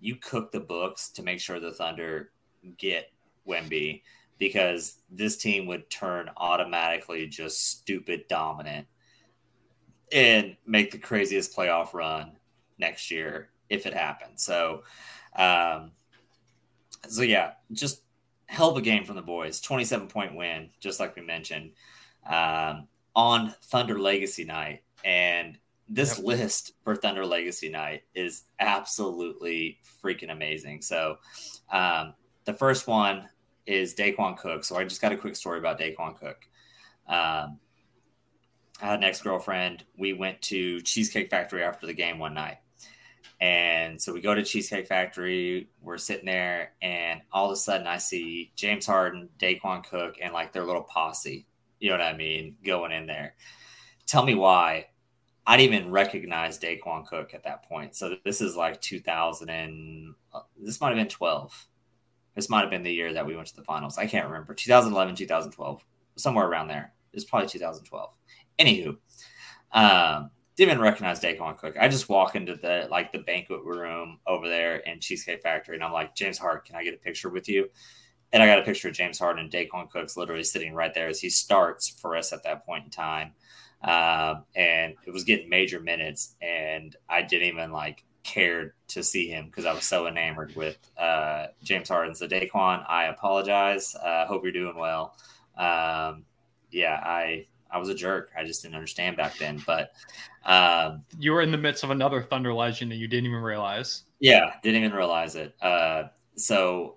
[0.00, 2.30] you cook the books to make sure the Thunder
[2.78, 3.10] get
[3.48, 4.02] Wemby
[4.38, 8.86] because this team would turn automatically just stupid dominant
[10.12, 12.32] and make the craziest playoff run
[12.78, 14.42] next year if it happens.
[14.42, 14.82] So,
[15.36, 15.92] um,
[17.08, 18.02] so yeah, just
[18.46, 19.60] hell of a game from the boys.
[19.60, 21.72] 27 point win, just like we mentioned,
[22.26, 24.82] um, on Thunder Legacy night.
[25.04, 25.58] And
[25.88, 26.26] this Yep.
[26.26, 30.82] list for Thunder Legacy night is absolutely freaking amazing.
[30.82, 31.18] So,
[31.70, 33.28] um, the first one
[33.66, 34.64] is Daequan Cook.
[34.64, 36.48] So I just got a quick story about Daequan Cook.
[37.06, 37.58] Um,
[38.82, 39.84] I had an ex girlfriend.
[39.96, 42.58] We went to Cheesecake Factory after the game one night.
[43.40, 45.68] And so we go to Cheesecake Factory.
[45.80, 50.32] We're sitting there, and all of a sudden I see James Harden, Daequan Cook, and
[50.32, 51.46] like their little posse.
[51.78, 52.56] You know what I mean?
[52.64, 53.34] Going in there.
[54.06, 54.86] Tell me why.
[55.46, 57.96] I didn't even recognize Daequan Cook at that point.
[57.96, 61.66] So this is like 2000 and uh, this might have been 12.
[62.36, 63.98] This might have been the year that we went to the finals.
[63.98, 64.54] I can't remember.
[64.54, 65.84] 2011, 2012,
[66.16, 66.92] somewhere around there.
[67.12, 68.14] It's probably 2012.
[68.62, 68.96] Anywho,
[69.72, 71.76] um, didn't even recognize Daequan Cook.
[71.80, 75.84] I just walk into the like the banquet room over there in Cheesecake Factory, and
[75.84, 77.68] I'm like, James Harden, can I get a picture with you?
[78.32, 81.08] And I got a picture of James Harden and Daequan Cook's literally sitting right there
[81.08, 83.32] as he starts for us at that point in time.
[83.82, 89.28] Um, and it was getting major minutes, and I didn't even like care to see
[89.28, 92.14] him because I was so enamored with uh, James Harden.
[92.14, 93.94] So Daequan, I apologize.
[93.96, 95.16] Uh, hope you're doing well.
[95.56, 96.24] Um,
[96.70, 98.30] yeah, I I was a jerk.
[98.36, 99.62] I just didn't understand back then.
[99.66, 99.92] But
[100.44, 104.02] um, you were in the midst of another Thunder legend and you didn't even realize.
[104.20, 105.54] yeah, didn't even realize it.
[105.62, 106.04] Uh,
[106.36, 106.96] so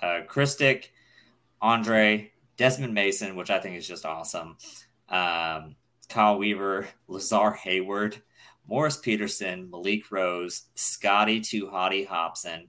[0.00, 0.92] uh, Christic,
[1.60, 4.56] Andre, Desmond Mason, which I think is just awesome.
[5.08, 5.76] Um,
[6.08, 8.20] Kyle Weaver, Lazar Hayward,
[8.68, 12.68] Morris Peterson, Malik Rose, Scotty Too Hottie Hopson,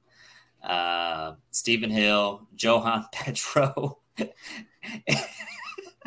[0.63, 3.99] uh, Steven Hill, Johan Petro.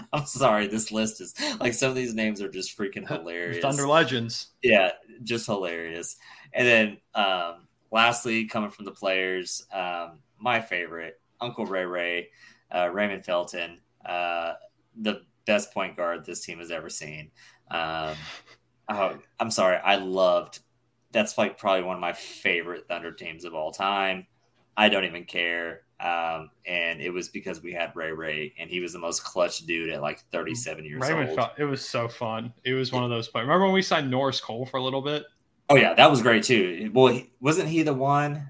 [0.13, 3.63] I'm sorry, this list is like some of these names are just freaking hilarious.
[3.63, 4.49] Thunder legends.
[4.63, 4.91] Yeah,
[5.23, 6.17] just hilarious.
[6.53, 12.29] And then um, lastly, coming from the players, um, my favorite, Uncle Ray Ray,
[12.75, 14.55] uh, Raymond Felton, uh,
[15.01, 17.31] the best point guard this team has ever seen.
[17.71, 18.15] Um,
[18.89, 20.61] oh, I'm sorry, I loved.
[21.13, 24.27] That's like probably one of my favorite Thunder teams of all time.
[24.77, 25.83] I don't even care.
[25.99, 29.61] Um, and it was because we had Ray Ray, and he was the most clutch
[29.61, 31.37] dude at like 37 years Raymond old.
[31.37, 32.53] felt it was so fun.
[32.65, 33.31] It was one of those.
[33.35, 35.25] Remember when we signed Norris Cole for a little bit?
[35.69, 36.91] Oh yeah, that was great too.
[36.93, 38.49] Well, he- wasn't he the one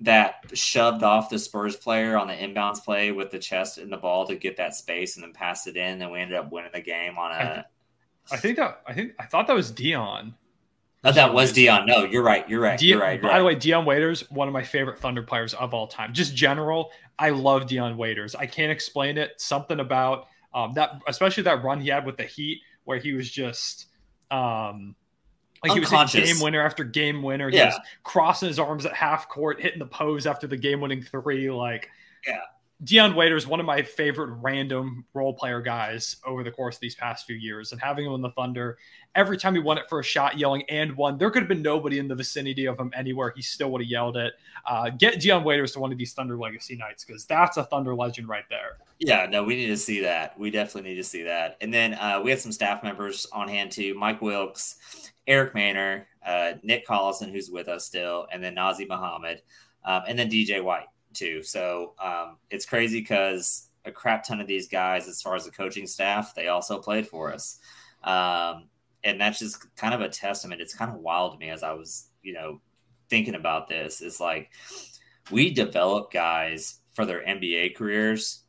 [0.00, 3.96] that shoved off the Spurs player on the inbounds play with the chest and the
[3.96, 6.70] ball to get that space and then passed it in, and we ended up winning
[6.74, 7.64] the game on a.
[8.30, 10.34] I think that I think I thought that was Dion.
[11.04, 11.86] Oh, that was Dion.
[11.86, 12.48] No, you're right.
[12.48, 12.78] You're right.
[12.78, 13.22] Dion, you're right.
[13.22, 13.54] by You're the right.
[13.54, 16.12] way, Dion Waiters, one of my favorite Thunder players of all time.
[16.12, 18.34] Just general, I love Dion Waiters.
[18.34, 19.40] I can't explain it.
[19.40, 23.30] Something about um, that, especially that run he had with the Heat, where he was
[23.30, 23.86] just
[24.32, 24.96] um,
[25.62, 27.48] like he was game winner after game winner.
[27.48, 27.66] He Yeah.
[27.66, 31.50] was crossing his arms at half court, hitting the pose after the game winning three.
[31.50, 31.88] Like,
[32.26, 32.40] Yeah.
[32.84, 36.94] Dion Waiters, one of my favorite random role player guys over the course of these
[36.94, 38.78] past few years, and having him in the Thunder,
[39.16, 41.60] every time he won it for a shot, yelling and one, there could have been
[41.60, 43.32] nobody in the vicinity of him anywhere.
[43.34, 44.34] He still would have yelled it.
[44.64, 47.96] Uh, get Dion Waiters to one of these Thunder Legacy nights because that's a Thunder
[47.96, 48.78] legend right there.
[49.00, 50.38] Yeah, no, we need to see that.
[50.38, 51.56] We definitely need to see that.
[51.60, 56.04] And then uh, we had some staff members on hand too: Mike Wilks, Eric Maynor,
[56.24, 59.42] uh, Nick Collison, who's with us still, and then Nazr Mohammed,
[59.84, 61.42] um, and then DJ White too.
[61.42, 65.50] So um, it's crazy because a crap ton of these guys, as far as the
[65.50, 67.58] coaching staff, they also played for us,
[68.04, 68.68] um,
[69.04, 70.60] and that's just kind of a testament.
[70.60, 72.60] It's kind of wild to me as I was, you know,
[73.08, 74.00] thinking about this.
[74.00, 74.50] Is like
[75.30, 78.42] we develop guys for their NBA careers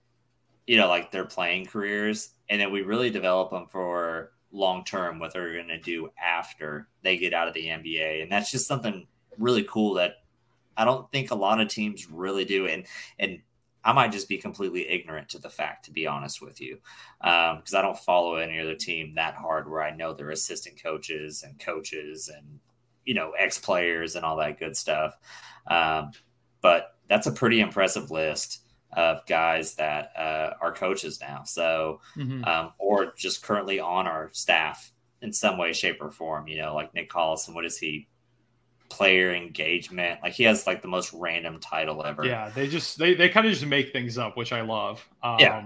[0.69, 5.17] you know, like their playing careers, and then we really develop them for long term
[5.17, 8.67] what they're going to do after they get out of the NBA, and that's just
[8.67, 9.07] something
[9.39, 10.17] really cool that
[10.79, 12.85] I don't think a lot of teams really do, and
[13.19, 13.39] and
[13.83, 16.79] I might just be completely ignorant to the fact, to be honest with you,
[17.21, 21.43] because I don't follow any other team that hard where I know their assistant coaches
[21.43, 22.59] and coaches and
[23.05, 25.17] you know ex players and all that good stuff.
[25.67, 26.11] Um,
[26.61, 28.61] but that's a pretty impressive list
[28.93, 31.43] of guys that uh, are coaches now.
[31.43, 32.01] So,
[32.43, 36.47] um, or just currently on our staff in some way, shape, or form.
[36.47, 38.07] You know, like Nick Collison, what is he?
[38.89, 40.19] Player engagement.
[40.23, 42.25] Like he has like the most random title ever.
[42.25, 45.07] Yeah, they just they, they kind of just make things up, which I love.
[45.23, 45.63] Um, Yeah.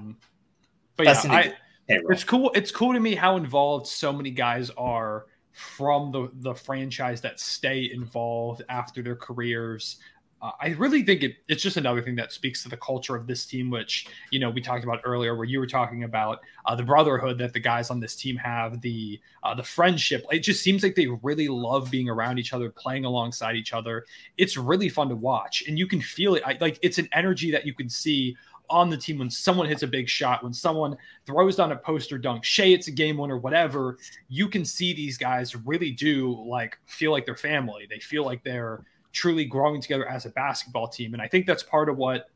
[0.97, 1.53] but That's yeah, I,
[1.87, 2.11] payroll.
[2.11, 2.51] it's cool.
[2.53, 7.39] It's cool to me how involved so many guys are from the the franchise that
[7.39, 9.97] stay involved after their careers.
[10.43, 13.27] Uh, I really think it, it's just another thing that speaks to the culture of
[13.27, 16.75] this team, which you know we talked about earlier, where you were talking about uh,
[16.75, 20.25] the brotherhood that the guys on this team have, the uh, the friendship.
[20.31, 24.05] It just seems like they really love being around each other, playing alongside each other.
[24.37, 26.43] It's really fun to watch, and you can feel it.
[26.45, 28.35] I, like it's an energy that you can see
[28.69, 32.17] on the team when someone hits a big shot, when someone throws down a poster
[32.17, 33.97] dunk, Shai, it's a game winner, whatever.
[34.27, 37.87] You can see these guys really do like feel like they're family.
[37.89, 38.83] They feel like they're
[39.13, 41.13] truly growing together as a basketball team.
[41.13, 42.29] And I think that's part of what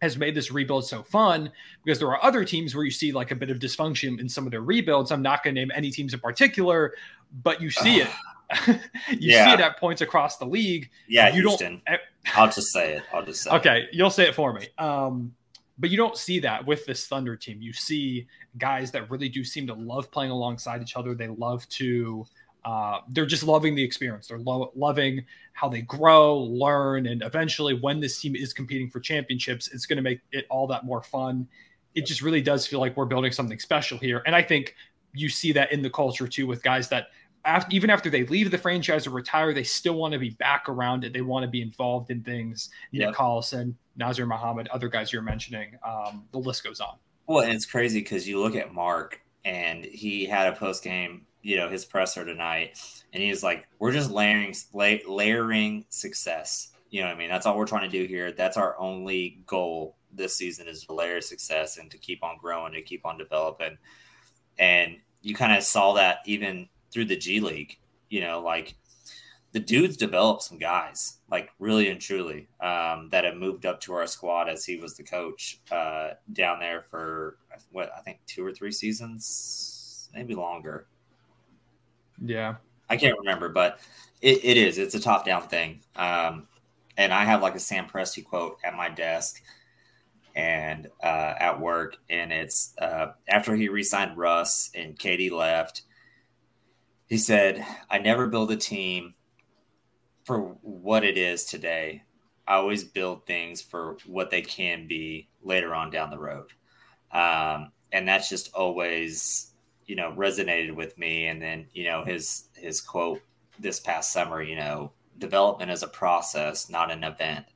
[0.00, 1.50] has made this rebuild so fun
[1.84, 4.44] because there are other teams where you see like a bit of dysfunction in some
[4.46, 5.10] of their rebuilds.
[5.12, 6.94] I'm not going to name any teams in particular,
[7.42, 8.08] but you see it.
[8.66, 8.78] you
[9.18, 9.46] Yeah.
[9.46, 10.90] see it at points across the league.
[11.08, 11.96] yeah, you don't- eh,
[12.34, 13.02] I'll just say it.
[13.12, 13.54] I'll just say it.
[13.54, 14.68] Okay, you'll say it for me.
[14.78, 15.34] Um,
[15.78, 17.60] but you don't see that with this Thunder team.
[17.60, 18.26] You see
[18.58, 21.14] guys that really do seem to love playing alongside each other.
[21.14, 22.24] They love to.
[22.64, 24.28] Uh, they're just loving the experience.
[24.28, 29.00] They're lo- loving how they grow, learn, and eventually, when this team is competing for
[29.00, 31.46] championships, it's going to make it all that more fun.
[31.94, 34.74] It just really does feel like we're building something special here, and I think
[35.12, 37.08] you see that in the culture too with guys that
[37.44, 40.68] after, even after they leave the franchise or retire, they still want to be back
[40.68, 41.12] around it.
[41.12, 42.70] They want to be involved in things.
[42.92, 45.76] Nick Collison, Nazr Mohammed, other guys you're mentioning.
[45.86, 46.96] Um, the list goes on.
[47.26, 51.26] Well, and it's crazy because you look at Mark and he had a post game,
[51.44, 52.78] you know, his presser tonight,
[53.12, 57.28] and he was like, "We're just layering la- layering success." You know what I mean?
[57.28, 58.32] That's all we're trying to do here.
[58.32, 62.74] That's our only goal this season is to layer success and to keep on growing,
[62.74, 63.76] and to keep on developing.
[64.58, 67.78] And you kind of saw that even through the G League.
[68.08, 68.76] You know, like
[69.52, 73.92] the dudes developed some guys, like really and truly, um, that have moved up to
[73.92, 77.36] our squad as he was the coach uh, down there for
[77.70, 80.86] what I think two or three seasons, maybe longer.
[82.20, 82.56] Yeah.
[82.88, 83.78] I can't remember, but
[84.20, 84.78] it, it is.
[84.78, 85.80] It's a top down thing.
[85.96, 86.46] Um,
[86.96, 89.42] and I have like a Sam Presti quote at my desk
[90.34, 91.96] and uh, at work.
[92.08, 95.82] And it's uh, after he re signed Russ and KD left,
[97.08, 99.14] he said, I never build a team
[100.24, 102.02] for what it is today.
[102.46, 106.48] I always build things for what they can be later on down the road.
[107.10, 109.53] Um, and that's just always
[109.86, 111.26] you know resonated with me.
[111.26, 113.20] And then you know his his quote
[113.58, 117.46] this past summer you know development is a process not an event.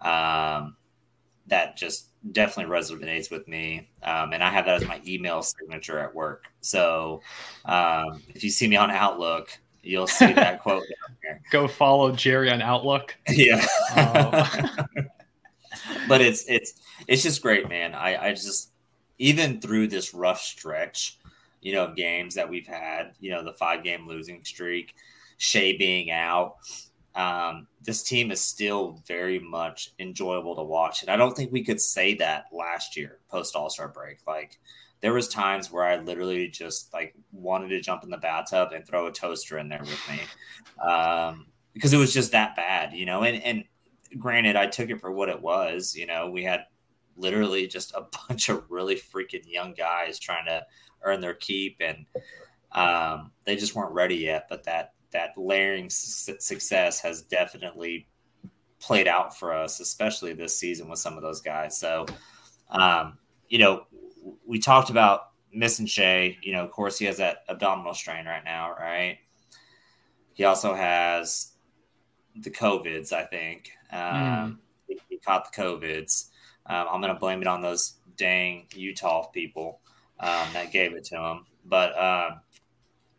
[0.00, 0.76] Um,
[1.46, 3.90] that just definitely resonates with me.
[4.02, 6.46] Um, and i have that as my email signature at work.
[6.60, 7.20] So
[7.66, 10.84] um, if you see me on outlook you'll see that quote
[11.50, 13.16] Go follow Jerry on Outlook.
[13.28, 13.64] yeah.
[13.96, 14.70] Oh.
[16.08, 16.74] but it's it's
[17.06, 17.94] it's just great man.
[17.94, 18.70] I i just
[19.18, 21.18] even through this rough stretch
[21.64, 24.94] you know of games that we've had you know the five game losing streak
[25.38, 26.56] Shai being out,
[27.14, 31.02] um, this team is still very much enjoyable to watch.
[31.02, 34.18] And I don't think we could say that last year post All Star break.
[34.26, 34.58] Like
[35.00, 38.86] there was times where I literally just like wanted to jump in the bathtub and
[38.86, 40.88] throw a toaster in there with me.
[40.88, 43.64] Um, because it was just that bad, you know, and, and
[44.16, 45.94] granted, I took it for what it was.
[45.96, 46.66] You know, we had
[47.16, 50.64] literally just a bunch of really freaking young guys trying to
[51.04, 52.06] earn their keep, and
[52.72, 54.46] um, they just weren't ready yet.
[54.48, 58.08] But that that layering su- success has definitely
[58.80, 61.78] played out for us, especially this season with some of those guys.
[61.78, 62.04] So,
[62.68, 63.86] um, you know,
[64.46, 66.36] we talked about missing Shai.
[66.42, 69.18] You know, of course, he has that abdominal strain right now, right?
[70.34, 71.52] He also has
[72.36, 73.70] the COVIDs, I think.
[73.92, 74.56] Um, mm.
[74.88, 76.30] he, he, caught the COVIDs.
[76.66, 79.80] Um, I'm going to blame it on those dang Utah people
[80.20, 81.46] um, that gave it to him.
[81.64, 82.40] But um,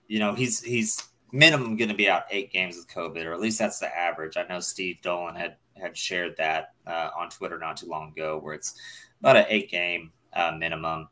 [0.07, 3.39] you know, he's he's minimum going to be out eight games with COVID, or at
[3.39, 4.37] least that's the average.
[4.37, 8.39] I know Steve Dolan had had shared that uh, on Twitter not too long ago,
[8.41, 8.73] where it's
[9.19, 11.09] about an eight game uh, minimum.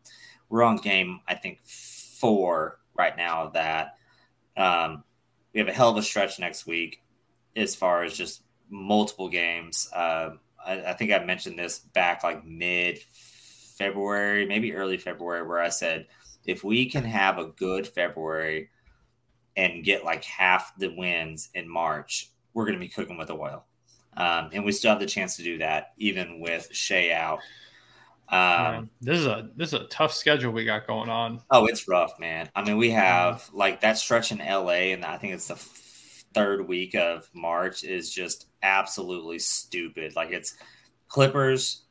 [0.49, 3.97] We're on game, I think, four right now of that.
[4.55, 5.03] Um,
[5.53, 7.01] we have a hell of a stretch next week
[7.55, 9.89] as far as just multiple games.
[9.93, 10.31] Uh,
[10.63, 12.99] I, I, think I mentioned this back like mid
[13.78, 16.07] February, maybe early February, where I said
[16.45, 18.69] if we can have a good February
[19.55, 23.65] and get like half the wins in March, we're going to be cooking with oil.
[24.15, 27.39] Um, and we still have the chance to do that, even with Shai out.
[28.30, 31.41] Um, this is a this is a tough schedule we got going on.
[31.51, 32.49] Oh, it's rough, man.
[32.55, 36.67] I mean, we have like that stretch in LA, and I think it's the third
[36.67, 40.15] week of March is just absolutely stupid.
[40.15, 40.55] Like it's
[41.07, 41.84] Clippers.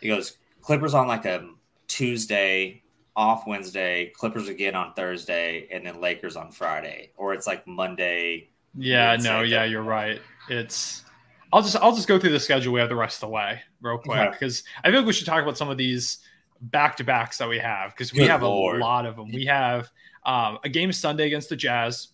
[0.00, 1.46] It goes Clippers on like a
[1.88, 2.82] Tuesday,
[3.14, 7.12] off Wednesday, Clippers again on Thursday, and then Lakers on Friday.
[7.16, 8.48] Or it's like Monday.
[8.74, 10.20] Yeah, Wednesday, no, yeah, you're right.
[10.48, 11.04] It's
[11.52, 13.60] I'll just I'll just go through the schedule we have the rest of the way
[13.82, 16.18] real quick because I feel like we should talk about some of these
[16.60, 18.80] back to backs that we have because we Good have Lord.
[18.80, 19.30] a lot of them.
[19.30, 19.90] We have
[20.24, 22.08] um, a game Sunday against the Jazz.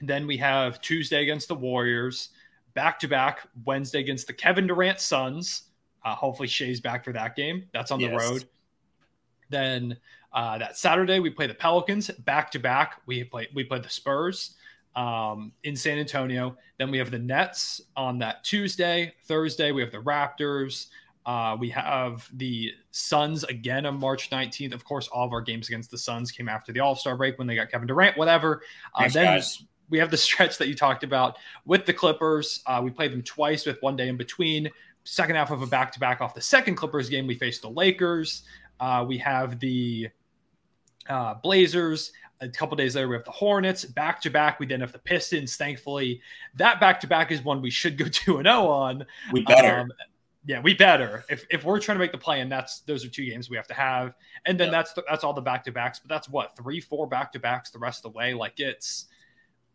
[0.00, 2.30] Then we have Tuesday against the Warriors,
[2.74, 5.64] back to back Wednesday against the Kevin Durant Suns.
[6.08, 7.64] Uh, hopefully, Shai's back for that game.
[7.74, 8.10] That's on yes.
[8.10, 8.44] the road.
[9.50, 9.96] Then
[10.32, 13.02] uh, that Saturday we play the Pelicans back to back.
[13.04, 14.54] We play we play the Spurs
[14.96, 16.56] um, in San Antonio.
[16.78, 19.12] Then we have the Nets on that Tuesday.
[19.24, 20.86] Thursday we have the Raptors.
[21.26, 24.72] Uh, we have the Suns again on March 19th.
[24.72, 27.36] Of course, all of our games against the Suns came after the All Star break
[27.36, 28.16] when they got Kevin Durant.
[28.16, 28.62] Whatever.
[28.94, 32.62] Uh, Thanks, then guys we have the stretch that you talked about with the Clippers.
[32.66, 34.70] Uh, we played them twice with one day in between.
[35.10, 37.70] Second half of a back to back off the second Clippers game, we faced the
[37.70, 38.42] Lakers.
[38.78, 40.10] Uh, we have the
[41.08, 42.12] uh, Blazers.
[42.42, 43.86] A couple days later, we have the Hornets.
[43.86, 45.56] Back to back, we then have the Pistons.
[45.56, 46.20] Thankfully,
[46.56, 49.06] that back to back is one we should go 2 and 0 on.
[49.32, 49.80] We better.
[49.80, 49.92] Um,
[50.44, 51.24] yeah, we better.
[51.30, 53.56] If, if we're trying to make the play, and that's those are two games we
[53.56, 54.12] have to have,
[54.44, 56.00] and then that's the, that's all the back to backs.
[56.00, 58.34] But that's what three, four back to backs the rest of the way.
[58.34, 59.06] Like it's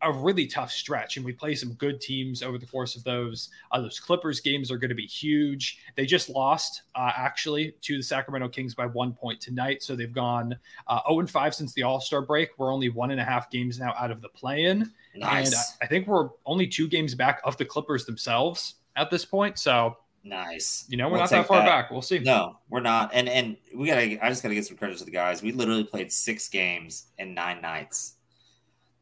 [0.02, 3.48] a really tough stretch, and we play some good teams over the course of those.
[3.72, 5.78] Uh, those Clippers games are going to be huge.
[5.96, 10.12] They just lost uh, actually to the Sacramento Kings by one point tonight, so they've
[10.12, 12.50] gone uh, 0 and 5 since the All Star break.
[12.58, 15.46] We're only one and a half games now out of the play-in, nice.
[15.46, 19.24] and I, I think we're only two games back of the Clippers themselves at this
[19.24, 19.58] point.
[19.58, 20.86] So Nice.
[20.88, 21.66] You know, we're we'll not that far that.
[21.66, 21.90] back.
[21.90, 22.18] We'll see.
[22.18, 23.10] No, we're not.
[23.12, 25.42] And and we gotta I just gotta get some credit to the guys.
[25.42, 28.14] We literally played six games in nine nights.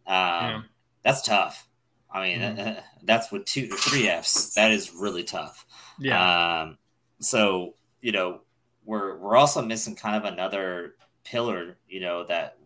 [0.05, 0.63] Um yeah
[1.03, 1.69] that's tough.
[2.11, 2.79] I mean, mm-hmm.
[3.05, 4.55] that's with two, three Fs.
[4.55, 5.67] That is really tough.
[5.99, 6.63] Yeah.
[6.63, 6.79] Um,
[7.21, 8.41] so you know,
[8.85, 10.95] we're we're also missing kind of another
[11.25, 11.79] pillar.
[11.89, 12.59] You know, that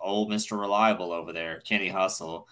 [0.00, 2.48] old Mister Reliable over there, Kenny Hustle,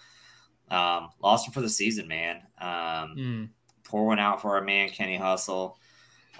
[0.69, 2.41] um, lost him for the season, man.
[2.59, 3.49] Um, mm.
[3.83, 5.77] Pour one out for our man Kenny Hustle.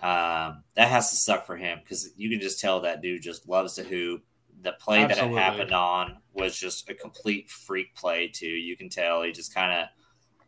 [0.02, 3.50] Um, that has to suck for him because you can just tell that dude just
[3.50, 4.24] loves to hoop
[4.62, 5.36] the play Absolutely.
[5.36, 8.48] that it happened on was just a complete freak play too.
[8.48, 9.88] You can tell he just kind of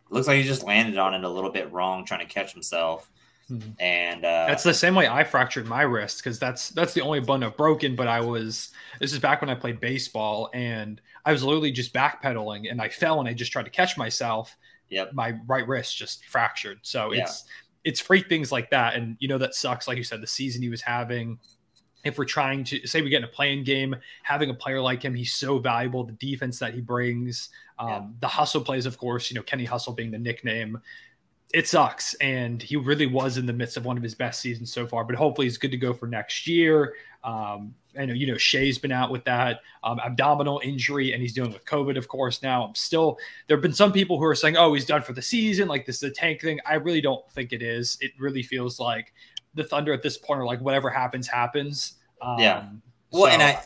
[0.10, 3.10] looks like he just landed on it a little bit wrong, trying to catch himself.
[3.50, 3.72] Mm-hmm.
[3.80, 7.20] And uh, that's the same way I fractured my wrist because that's that's the only
[7.20, 7.96] bone I've broken.
[7.96, 8.70] But I was
[9.00, 12.88] this is back when I played baseball and I was literally just backpedaling and I
[12.90, 14.56] fell and I just tried to catch myself.
[14.90, 15.14] Yep.
[15.14, 16.80] My right wrist just fractured.
[16.84, 17.24] So yeah.
[17.24, 17.46] it's
[17.84, 18.96] it's freak things like that.
[18.96, 19.88] And you know that sucks.
[19.88, 21.38] Like you said, the season he was having,
[22.04, 25.04] if we're trying to say we get in a play-in game, having a player like
[25.04, 26.04] him, he's so valuable.
[26.04, 28.04] The defense that he brings, um, yeah.
[28.22, 30.82] the hustle plays, of course, you know, Kenny Hustle being the nickname.
[31.54, 32.14] it sucks.
[32.16, 35.04] And he really was in the midst of one of his best seasons so far,
[35.04, 36.94] but hopefully he's good to go for next year.
[37.24, 41.34] Um, I know, you know, Shai's been out with that um, abdominal injury and he's
[41.34, 42.42] dealing with COVID, of course.
[42.42, 45.14] Now, I'm still, there have been some people who are saying, oh, he's done for
[45.14, 45.68] the season.
[45.68, 46.60] Like this is a tank thing.
[46.66, 47.98] I really don't think it is.
[48.02, 49.14] It really feels like
[49.54, 51.96] the Thunder at this point are like, whatever happens, happens.
[52.22, 52.70] Um, Yeah.
[53.12, 53.62] Well, so- and I,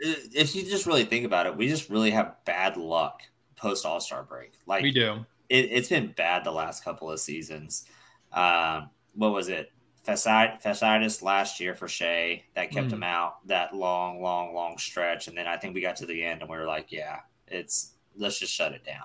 [0.00, 3.22] if you just really think about it, we just really have bad luck
[3.56, 4.52] post All Star break.
[4.66, 5.24] Like we do.
[5.48, 7.84] it, it's been bad the last couple of seasons.
[8.32, 9.72] Um, what was it?
[10.06, 12.92] Fasci- Fasciitis last year for Shai that kept Mm.
[12.94, 16.24] him out that long, long, long stretch, and then I think we got to the
[16.24, 19.04] end and we were like, yeah, it's let's just shut it down.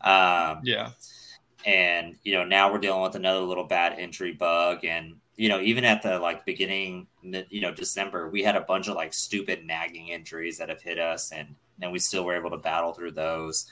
[0.00, 0.90] Um, Yeah.
[1.66, 5.60] and you know now we're dealing with another little bad injury bug and you know
[5.60, 9.64] even at the like beginning you know december we had a bunch of like stupid
[9.64, 13.12] nagging injuries that have hit us and and we still were able to battle through
[13.12, 13.66] those.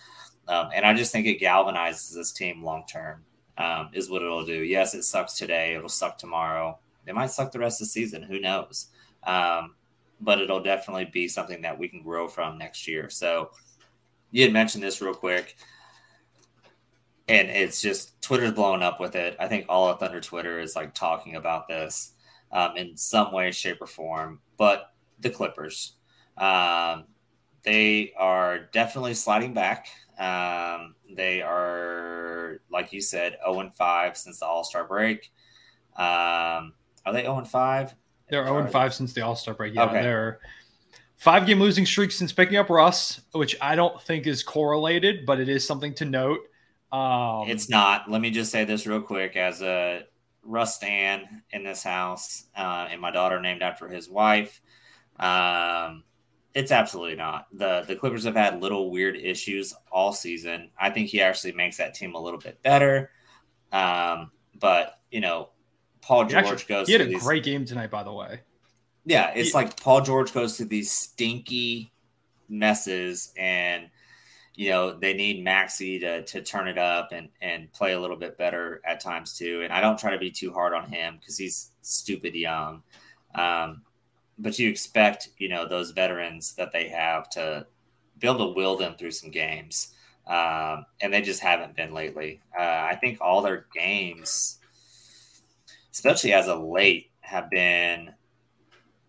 [0.48, 3.24] Um, and i just think it galvanizes this team long term
[3.58, 4.62] um, is what it'll do.
[4.62, 5.74] Yes it sucks today.
[5.74, 6.78] It'll suck tomorrow.
[7.06, 8.22] It might suck the rest of the season.
[8.22, 8.86] Who knows?
[9.24, 9.74] Um,
[10.20, 13.10] but it'll definitely be something that we can grow from next year.
[13.10, 13.50] So
[14.30, 15.56] you had mentioned this real quick
[17.30, 19.36] and it's just Twitter's blowing up with it.
[19.38, 22.12] I think all of Thunder Twitter is like talking about this
[22.52, 24.40] um, in some way, shape, or form.
[24.56, 25.94] But the Clippers,
[26.36, 27.04] um,
[27.62, 29.86] they are definitely sliding back.
[30.18, 35.30] Um, they are, like you said, zero and five since the All Star break.
[35.96, 36.74] Um,
[37.06, 37.94] are they zero and five?
[38.30, 39.74] They're 0 5 since the All Star break.
[39.74, 40.02] Yeah, Okay.
[40.02, 40.38] they're
[41.16, 45.40] five game losing streak since picking up Russ, which I don't think is correlated, but
[45.40, 46.40] it is something to note.
[46.92, 48.10] Um, It's not.
[48.10, 50.04] Let me just say this real quick as a
[50.42, 54.60] Russ Stan in this house, uh, and my daughter named after his wife.
[55.18, 56.04] Um,
[56.54, 57.46] it's absolutely not.
[57.52, 60.70] the The Clippers have had little weird issues all season.
[60.78, 63.10] I think he actually makes that team a little bit better.
[63.70, 65.50] Um, but you know,
[66.00, 66.86] Paul George actually- goes.
[66.88, 68.40] he had a these- great game tonight, by the way.
[69.04, 71.92] yeah, it's He- like Paul George goes to these stinky
[72.48, 73.88] messes, and
[74.60, 78.18] you know they need Maxi to to turn it up and and play a little
[78.18, 79.62] bit better at times too.
[79.62, 82.82] And I don't try to be too hard on him because he's stupid young.
[83.34, 83.80] Um,
[84.38, 87.66] but you expect you know those veterans that they have to
[88.18, 89.94] be able to will them through some games,
[90.26, 92.42] um, and they just haven't been lately.
[92.54, 94.58] Uh, I think all their games,
[95.90, 98.12] especially as of late, have been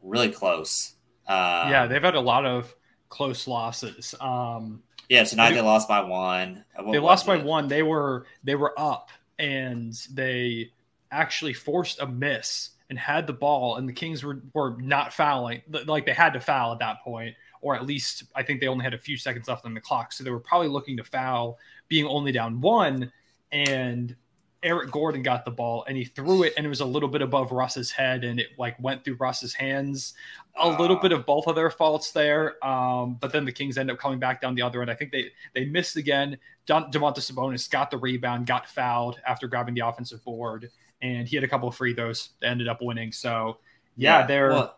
[0.01, 0.93] really close.
[1.27, 2.73] Um, yeah, they've had a lot of
[3.09, 4.15] close losses.
[4.21, 4.81] Um,
[5.12, 5.24] yeah.
[5.26, 6.64] Tonight they- they lost by one.
[6.91, 7.43] They lost by it?
[7.43, 7.68] one.
[7.68, 10.72] They were they were up and they
[11.12, 15.62] actually forced a miss and had the ball and the Kings were were not fouling
[15.86, 18.84] like they had to foul at that point or at least I think they only
[18.84, 21.57] had a few seconds left on the clock so they were probably looking to foul
[21.89, 23.12] being only down one
[23.51, 24.16] and
[24.64, 27.22] Eric Gordon got the ball and he threw it and it was a little bit
[27.22, 30.14] above Russ's head and it like went through Russ's hands.
[30.55, 31.01] A little Ah.
[31.01, 34.20] bit of both of their faults there, um, but then the Kings end up coming
[34.20, 34.91] back down the other end.
[34.91, 36.38] I think they they missed again.
[36.68, 40.70] Don, Domantas Sabonis got the rebound, got fouled after grabbing the offensive board,
[41.01, 43.12] and he had a couple of free throws that ended up winning.
[43.12, 43.57] So
[43.97, 44.78] yeah, they're well,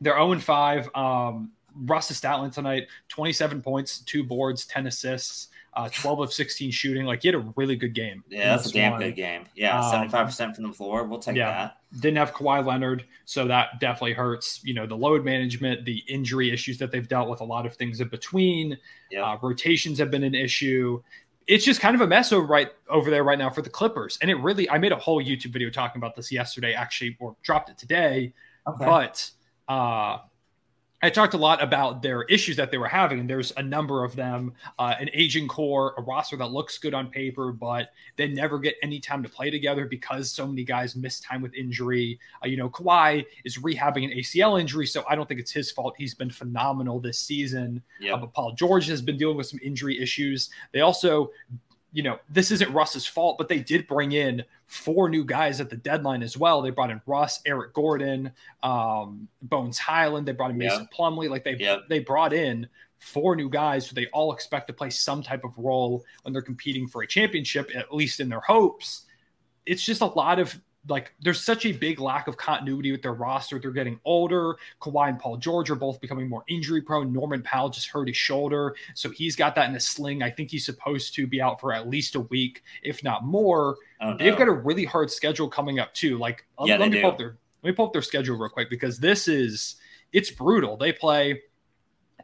[0.00, 0.90] they're 0 5.
[0.94, 1.52] Um,
[1.86, 7.04] Russ's stat line tonight 27 points, two boards, 10 assists, uh, 12 of 16 shooting.
[7.04, 8.22] Like he had a really good game.
[8.28, 9.00] yeah, that's a damn one.
[9.00, 9.46] good game.
[9.54, 11.04] Yeah, Um, seventy five percent from the floor.
[11.04, 11.50] We'll take yeah.
[11.92, 12.00] that.
[12.00, 14.60] Didn't have Kawhi Leonard, so that definitely hurts.
[14.64, 17.74] You know, the load management, the injury issues that they've dealt with, a lot of
[17.76, 18.76] things in between.
[19.10, 19.24] Yeah.
[19.24, 21.02] Uh, rotations have been an issue.
[21.46, 24.18] It's just kind of a mess over right over there right now for the Clippers.
[24.22, 27.36] And it really, I made a whole YouTube video talking about this yesterday, actually, or
[27.42, 28.32] dropped it today.
[28.66, 28.84] Okay.
[28.84, 29.30] But
[29.68, 30.18] uh,
[31.04, 34.04] I talked a lot about their issues that they were having, and there's a number
[34.04, 34.54] of them.
[34.78, 38.76] Uh, an aging core, a roster that looks good on paper, but they never get
[38.82, 42.18] any time to play together because so many guys miss time with injury.
[42.42, 45.70] Uh, you know, Kawhi is rehabbing an ACL injury, so I don't think it's his
[45.70, 45.94] fault.
[45.98, 47.82] He's been phenomenal this season.
[48.00, 48.14] yeah.
[48.14, 50.48] Uh, but Paul George has been dealing with some injury issues.
[50.72, 51.30] They also,
[51.94, 55.70] you know, this isn't Russ's fault, but they did bring in four new guys at
[55.70, 56.60] the deadline as well.
[56.60, 58.32] They brought in Russ, Eric Gordon,
[58.64, 60.26] um, Bones Hyland.
[60.26, 60.58] They brought in.
[60.58, 61.30] Mason Plumlee.
[61.30, 61.82] Like they Yep.
[61.88, 62.68] they brought in
[62.98, 66.42] four new guys who they all expect to play some type of role when they're
[66.42, 69.02] competing for a championship, at least in their hopes.
[69.64, 73.14] It's just a lot of like there's such a big lack of continuity with their
[73.14, 73.58] roster.
[73.58, 74.56] They're getting older.
[74.80, 77.12] Kawhi and Paul George are both becoming more injury prone.
[77.12, 80.22] Norman Powell just hurt his shoulder, so he's got that in a sling.
[80.22, 83.76] I think he's supposed to be out for at least a week, if not more.
[84.00, 84.16] Oh.
[84.16, 86.18] They've got a really hard schedule coming up too.
[86.18, 88.68] Like Yeah, let me pull up their let me pull up their schedule real quick
[88.68, 89.76] because this is
[90.12, 90.76] it's brutal.
[90.76, 91.42] They play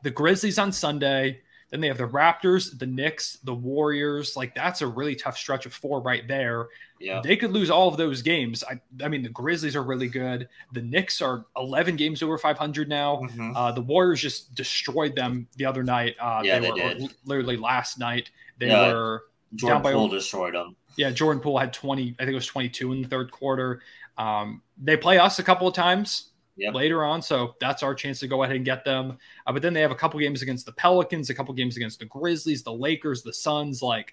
[0.03, 1.41] the Grizzlies on Sunday,
[1.71, 4.37] Then they have the Raptors, the Knicks, the Warriors.
[4.37, 6.67] Like that's a really tough stretch of four right there.
[6.99, 7.21] Yeah.
[7.23, 8.65] They could lose all of those games.
[8.69, 10.49] I, I mean, the Grizzlies are really good.
[10.73, 13.23] The Knicks are 11 games over 500 now.
[13.23, 13.53] Mhm.
[13.57, 16.17] Uh, the Warriors just destroyed them the other night.
[16.21, 17.15] Uh, Yeah, they, they were did.
[17.25, 18.31] literally last night.
[18.59, 18.93] They Yeah.
[18.93, 19.23] were
[19.55, 20.77] Jordan down by Poole destroyed them.
[20.97, 23.81] yeah, Jordan Poole had 20, I think it was 22 in the third quarter.
[24.19, 26.30] Um, they play us a couple of times
[26.73, 29.17] Later on, so that's our chance to go ahead and get them.
[29.47, 31.99] Uh, but then they have a couple games against the Pelicans, a couple games against
[31.99, 33.83] the Grizzlies, the Lakers, the Suns.
[33.83, 34.13] Like,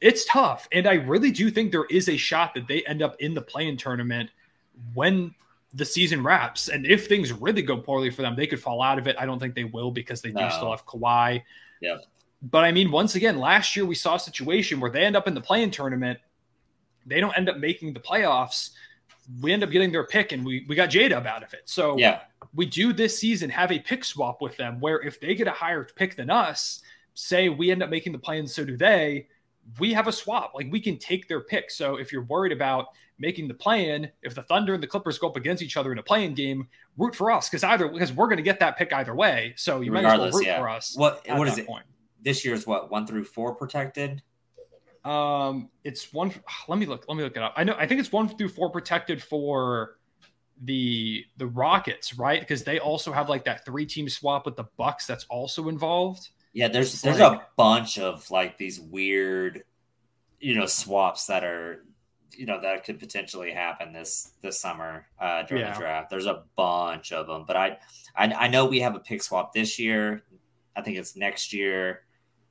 [0.00, 0.68] it's tough.
[0.72, 3.42] And I really do think there is a shot that they end up in the
[3.42, 4.30] play-in tournament
[4.94, 5.34] when
[5.72, 6.68] the season wraps.
[6.68, 9.16] And if things really go poorly for them, they could fall out of it.
[9.18, 10.48] I don't think they will because they do No.
[10.50, 11.42] still have Kawhi.
[11.80, 12.04] Yep.
[12.42, 15.26] But I mean, once again, last year we saw a situation where they end up
[15.26, 16.20] in the play-in tournament.
[17.06, 18.70] They don't end up making the playoffs.
[19.40, 21.62] We end up getting their pick and we, we got J Dub out of it.
[21.64, 22.20] So Yeah.
[22.54, 25.52] we do this season have a pick swap with them where if they get a
[25.52, 26.82] higher pick than us,
[27.14, 29.28] say we end up making the play and so do they,
[29.78, 30.52] we have a swap.
[30.54, 31.70] Like we can take their pick.
[31.70, 35.18] So if you're worried about making the play in, if the Thunder and the Clippers
[35.18, 36.68] go up against each other in a play-in game,
[36.98, 39.54] root for us because either because we're going to get that pick either way.
[39.56, 40.58] So you might as well Regardless, root yeah.
[40.58, 40.94] for us.
[40.96, 41.66] What what is it?
[41.66, 41.86] Point.
[42.22, 44.22] This year's what one through four protected.
[45.04, 46.32] Um, it's one.
[46.68, 47.04] Let me look.
[47.08, 47.54] Let me look it up.
[47.56, 47.74] I know.
[47.78, 49.96] I think it's one through four protected for
[50.62, 52.40] the the Rockets, right?
[52.40, 56.28] Because they also have like that three team swap with the Bucks that's also involved.
[56.52, 59.64] Yeah, there's there's like- a bunch of like these weird,
[60.40, 61.84] you know, swaps that are,
[62.36, 65.72] you know, that could potentially happen this this summer uh, during Yeah.
[65.72, 66.10] the draft.
[66.10, 67.78] There's a bunch of them, but I,
[68.16, 70.22] I I know we have a pick swap this year.
[70.76, 72.02] I think it's next year,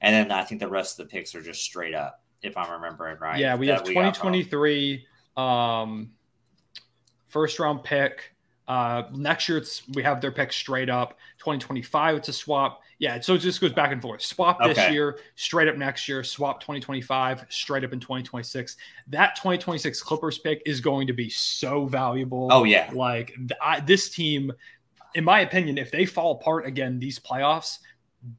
[0.01, 2.71] and then I think the rest of the picks are just straight up, if I'm
[2.71, 3.39] remembering right.
[3.39, 5.05] yeah, we have from- 2023
[5.37, 6.11] um,
[7.29, 8.29] first round pick.
[8.65, 11.17] Uh, next year, it's we have their pick straight up.
[11.39, 12.81] 2025, it's a swap.
[12.99, 14.21] Yeah, so it just goes back and forth.
[14.21, 14.93] Swap this Okay.
[14.93, 16.23] year, straight up next year.
[16.23, 18.77] Swap 2025, straight up in 2026.
[19.07, 22.47] That 2026 Clippers pick is going to be so valuable.
[22.51, 24.53] Oh yeah, Like I, this team,
[25.15, 27.79] in my opinion, if they fall apart again these playoffs,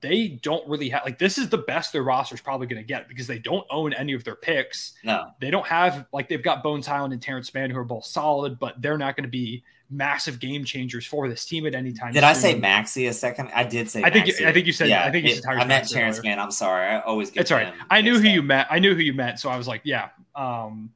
[0.00, 2.86] they don't really have like this is the best their roster is probably going to
[2.86, 4.94] get because they don't own any of their picks.
[5.04, 8.04] no, They don't have like they've got Bones Hyland and Terrence Mann who are both
[8.06, 11.92] solid, but they're not going to be massive game changers for this team at any
[11.92, 12.14] time.
[12.14, 12.58] did I say.
[12.58, 13.50] Maxi a second?
[13.54, 14.02] I did say.
[14.02, 15.88] I think you- I think you said- Yeah, I think you said Tyrese I meant
[15.90, 16.22] Terrence.
[16.22, 16.38] Mann.
[16.38, 16.86] I'm sorry.
[16.88, 17.42] I always get.
[17.42, 17.72] It's all right.
[17.90, 18.34] I knew who up.
[18.34, 18.68] you meant.
[18.70, 19.38] I knew who you meant.
[19.38, 20.08] So I was like, yeah.
[20.34, 20.90] Um,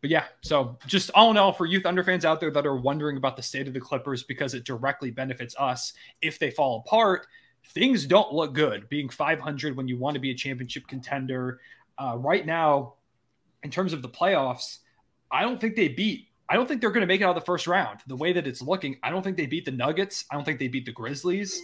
[0.00, 2.76] but yeah, so just all in all, for you Thunder fans out there that are
[2.76, 5.92] wondering about the state of the Clippers because it directly benefits us
[6.22, 7.26] if they fall apart,
[7.70, 8.88] things don't look good.
[8.88, 11.60] Being 500 when you want to be a championship contender
[11.98, 12.94] uh, right now,
[13.62, 14.78] in terms of the playoffs,
[15.30, 16.28] I don't think they beat.
[16.48, 18.00] I don't think they're going to make it out of the first round.
[18.06, 20.24] The way that it's looking, I don't think they beat the Nuggets.
[20.30, 21.60] I don't think they beat the Grizzlies.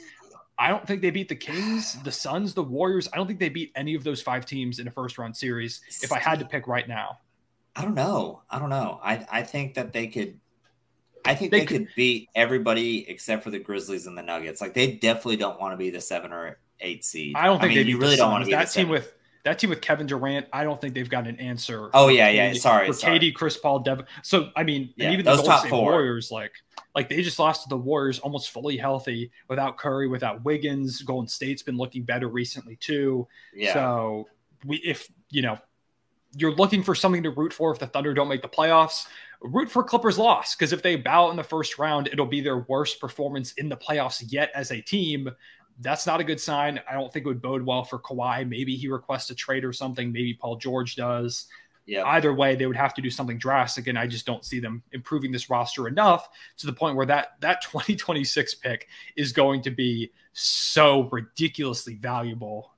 [0.59, 3.09] I don't think they beat the Kings, the Suns, the Warriors.
[3.13, 5.81] I don't think they beat any of those five teams in a first round series
[6.03, 7.19] if I had to pick right now.
[7.75, 8.43] I don't know.
[8.49, 9.01] I don't know.
[9.03, 10.39] I I think that they could.
[11.25, 14.61] I think They they, could- could, beat everybody except for the Grizzlies and the Nuggets.
[14.61, 17.35] Like they definitely don't want to be the seven or eight seed.
[17.37, 19.15] I don't think mean, they you really the don't want to be that team with
[19.45, 20.47] that team with Kevin Durant.
[20.53, 21.91] I don't think they've got an answer.
[21.95, 22.51] Oh yeah, yeah.
[22.51, 23.19] KD Sorry, for sorry.
[23.19, 24.07] KD, Chris Paul, Devin.
[24.23, 25.93] So I mean, Yeah, and even the those Golden top State four.
[25.93, 26.53] Warriors, like
[26.95, 31.03] like they just lost to the Warriors almost fully healthy without Curry, without Wiggins.
[31.03, 33.27] Golden State's been looking better recently too.
[33.55, 34.29] Yeah, So
[34.65, 35.59] we, if you know,
[36.37, 39.07] you're looking for something to root for if the Thunder don't make the playoffs,
[39.45, 42.59] root for Clippers loss because if they bow in the first round, it'll be their
[42.69, 45.31] worst performance in the playoffs yet as a team.
[45.81, 46.81] That's not a good sign.
[46.89, 48.49] I don't think it would bode well for Kawhi.
[48.49, 50.13] Maybe he requests a trade or something.
[50.13, 51.47] Maybe Paul George does.
[51.87, 52.05] yeah.
[52.05, 54.83] Either way, they would have to do something drastic, and I just don't see them
[54.93, 56.29] improving this roster enough
[56.59, 62.74] to the point where that that 2026 pick is going to be so ridiculously valuable.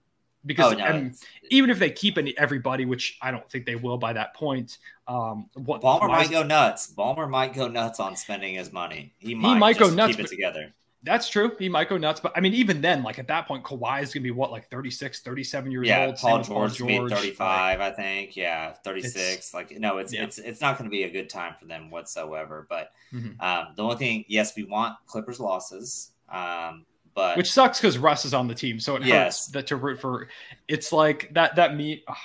[0.47, 1.11] Because Oh, no,
[1.51, 4.79] even if they keep any, everybody, which I don't think they will by that point,
[5.09, 6.93] um, what Ballmer might go nuts.
[6.97, 9.13] Ballmer might go nuts on spending his money.
[9.19, 10.73] He might, might go nuts, Keep it together.
[11.03, 11.53] That's true.
[11.59, 14.13] He might go nuts, but I mean, even then, like at that point, Kawhi is
[14.13, 16.17] going to be what, like 36, 37 years Yeah, old.
[16.17, 18.37] Paul George, be like- 35, I think.
[18.37, 19.55] Yeah, 36.
[19.55, 20.25] Like no, it's yeah.
[20.25, 22.67] it's it's not going to be a good time for them whatsoever.
[22.69, 23.41] But Mhm.
[23.41, 26.11] um, the only thing, yes, we want Clippers losses.
[26.29, 26.87] Um,
[27.17, 29.99] but which sucks because Russ is on the team, so it hurts that to root
[30.01, 30.29] for.
[30.69, 32.05] It's like that that meet.
[32.07, 32.17] ugh.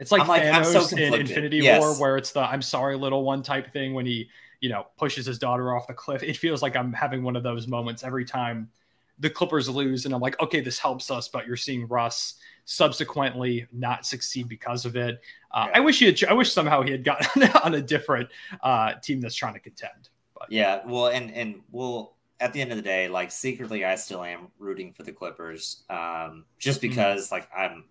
[0.00, 1.14] It's like like- Thanos so in.
[1.14, 1.80] Infinity Yes.
[1.80, 4.28] War, where it's the "I'm sorry, little one" type thing when he,
[4.60, 6.22] you know, pushes his daughter off the cliff.
[6.22, 8.68] It feels like I'm having one of those moments every time
[9.20, 12.34] the Clippers lose, and I'm like, okay, this helps us, but you're seeing Russ
[12.64, 15.20] subsequently not succeed because of it.
[15.52, 15.72] Uh, Yeah.
[15.76, 16.22] I wish he had.
[16.24, 18.28] I wish somehow he had gotten on a different
[18.62, 20.08] uh, team that's trying to contend.
[20.36, 22.14] But yeah, well, and and we'll
[22.44, 25.82] at the end of the day, like secretly, I still am rooting for the Clippers,
[25.88, 27.86] um, just because like I'm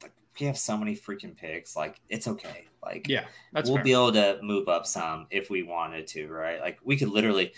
[0.00, 1.74] like we have so many freaking picks.
[1.74, 2.66] Like it's okay.
[2.80, 3.84] Like Yeah, that's we'll fair.
[3.84, 6.60] be able to move up some if we wanted to, right?
[6.60, 7.52] Like we could literally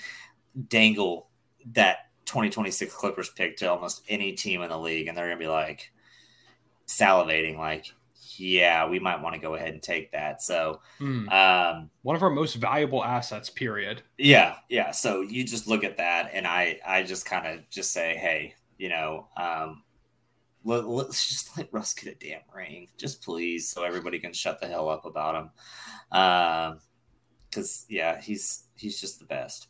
[0.68, 1.28] dangle
[1.72, 5.46] that 2026 Clippers pick to almost any team in the league, and they're gonna be
[5.46, 5.92] like
[6.86, 7.92] salivating, like,
[8.40, 10.42] yeah, we might want to go ahead and take that.
[10.42, 11.28] So, Hmm.
[11.28, 13.50] um, One of our most valuable assets.
[13.50, 14.02] Period.
[14.18, 14.90] yeah, yeah.
[14.92, 18.54] So you just look at that, and I, I just kind of just say, hey,
[18.78, 19.82] you know, um,
[20.64, 24.60] let, let's just let Russ get a damn ring, just please, so everybody can shut
[24.60, 25.50] the hell up about him.
[26.18, 26.78] Um,
[27.48, 29.66] because yeah, he's he's just the best.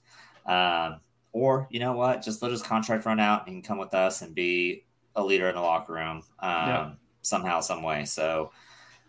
[0.46, 1.00] Um,
[1.32, 4.34] or you know what, just let his contract run out and come with us and
[4.34, 4.84] be
[5.16, 6.90] a leader in the locker room, um, Yeah.
[7.22, 8.04] Somehow, some way.
[8.04, 8.52] So,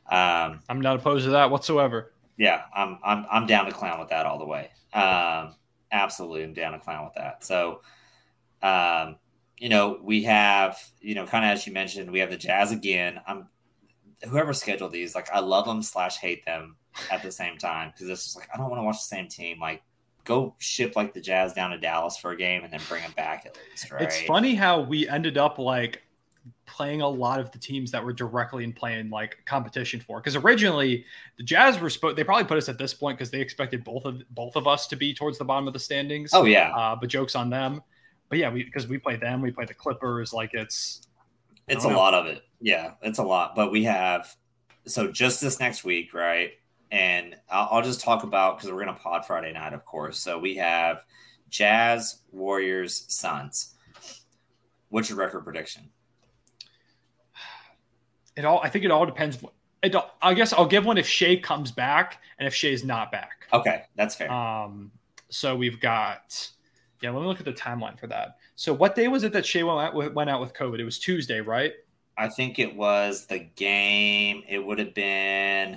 [0.10, 2.12] um, I'm not opposed to that whatsoever.
[2.38, 4.70] yeah, I'm I'm I'm down to clown with that all the way.
[4.94, 5.56] Um,
[5.92, 7.44] absolutely, I'm down to clown with that.
[7.44, 7.82] So,
[8.62, 9.18] um,
[9.58, 12.72] you know, we have you know, kind of as you mentioned, we have the Jazz
[12.72, 13.22] again.
[13.28, 13.48] I'm
[14.28, 16.76] whoever scheduled these, like I love them slash hate them
[17.10, 19.28] at the same time because it's just like I don't want to watch the same
[19.28, 19.60] team.
[19.60, 19.82] Like,
[20.24, 23.14] go ship like the Jazz down to Dallas for a game and then bring them
[23.16, 24.02] back at least, right?
[24.04, 26.02] It's funny how we ended up like
[26.66, 30.20] playing a lot of the teams that were directly in playing like competition for.
[30.20, 31.06] Because originally
[31.38, 34.06] the Jazz were supposed they probably put us at this point because they expected both
[34.06, 36.32] of both of us to be towards the bottom of the standings.
[36.34, 37.82] Oh yeah, Uh, but jokes on them.
[38.30, 40.34] But yeah, we because we play them, we play the Clippers.
[40.34, 41.08] Like it's
[41.68, 41.98] It's a know.
[41.98, 42.42] lot of it.
[42.60, 43.56] Yeah, it's a lot.
[43.56, 44.34] But we have
[44.88, 46.52] so just this next week, right?
[46.92, 50.18] And I'll, I'll just talk about because we're gonna pod Friday night, of course.
[50.20, 51.04] So we have
[51.50, 53.76] Jazz, Warriors, Suns.
[54.90, 55.90] What's your record prediction?
[58.36, 58.60] It all.
[58.64, 59.38] I think it all depends.
[59.84, 63.48] It, I guess I'll give one if Shai comes back and if Shai's not back.
[63.52, 64.32] Okay, that's fair.
[64.32, 64.92] Um,
[65.30, 66.50] so we've got,
[67.02, 68.38] yeah, let me look at the timeline for that.
[68.56, 70.80] So what day was it that Shai went out with, went out with COVID?
[70.80, 71.74] It was Tuesday, right?
[72.18, 74.44] I think it was the game.
[74.48, 75.74] It would have been.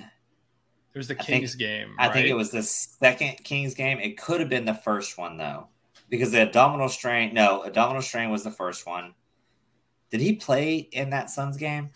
[0.93, 1.95] It was the I think- Kings game.
[1.97, 3.99] I think it was the second Kings game.
[3.99, 5.67] It could have been the first one though,
[6.09, 7.33] because the abdominal strain.
[7.33, 9.13] No, abdominal strain was the first one.
[10.11, 11.89] Did he play in that Suns game?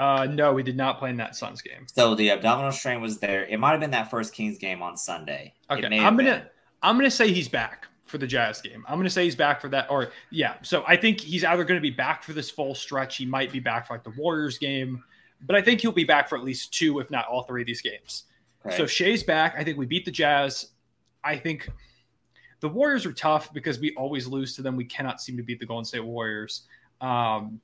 [0.00, 1.86] Uh, no, we did not play in that Suns game.
[1.86, 3.44] So the abdominal strain was there.
[3.44, 5.52] It might have been that first Kings game on Sunday.
[5.70, 6.42] Okay, I'm gonna been.
[6.82, 8.82] I'm gonna say he's back for the Jazz game.
[8.88, 10.54] I'm gonna say he's back for that, or yeah.
[10.62, 13.18] So I think he's either gonna be back for this full stretch.
[13.18, 15.04] He might be back for like the Warriors game,
[15.42, 17.66] but I think he'll be back for at least two, if not all three of
[17.66, 18.24] these games.
[18.64, 18.78] Okay.
[18.78, 20.68] So if Shai's back, I think we beat the Jazz.
[21.22, 21.68] I think
[22.60, 24.76] the Warriors are tough because we always lose to them.
[24.76, 26.62] We cannot seem to beat the Golden State Warriors.
[27.02, 27.60] Um,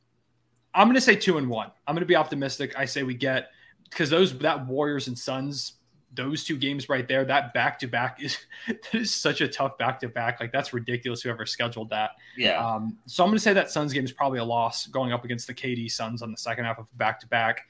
[0.76, 1.70] I'm going to say two and one.
[1.86, 2.78] I'm going to be optimistic.
[2.78, 3.48] I say we get
[3.90, 5.72] because those that Warriors and Suns,
[6.12, 8.36] those two games right there, that back to back is
[8.68, 10.38] that is such a tough back to back.
[10.40, 11.22] Like that's ridiculous.
[11.22, 12.10] Whoever scheduled that.
[12.36, 15.12] yeah, Um, so I'm going to say that Suns game is probably a loss going
[15.12, 17.62] up against the KD Suns on the second half of back to back.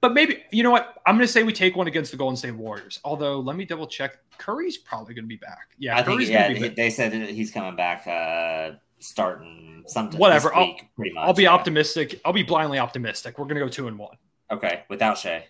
[0.00, 0.94] But maybe you know what?
[1.06, 3.00] I'm going to say we take one against the Golden State Warriors.
[3.04, 4.16] Although let me double check.
[4.38, 5.74] Curry's probably going to be back.
[5.78, 6.48] Yeah, I think yeah.
[6.48, 10.18] be they- They said that he's coming back, uh, starting something.
[10.20, 11.26] Whatever, I'll- week, much.
[11.26, 11.50] I'll be yeah.
[11.52, 12.20] optimistic.
[12.24, 13.38] I'll be blindly optimistic.
[13.38, 14.16] We're to go two and one
[14.50, 15.44] Okay, without Shai.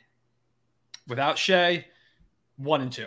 [1.09, 1.87] without Shai.
[2.57, 3.07] One and two.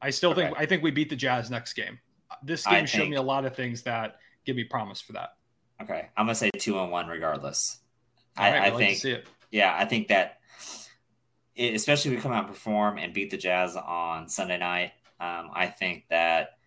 [0.00, 0.62] I still think Okay.
[0.62, 1.98] I think we beat the Jazz next game.
[2.42, 5.12] This I game showed think- me a lot of things that give me promise for
[5.14, 5.30] that.
[5.82, 7.80] Okay, I'm gonna say two and one regardless.
[8.36, 9.26] I, right, I like think it.
[9.50, 10.38] yeah, I think that
[11.54, 14.92] it, especially if we come out and perform and beat the Jazz on Sunday night,
[15.20, 16.57] um, I think that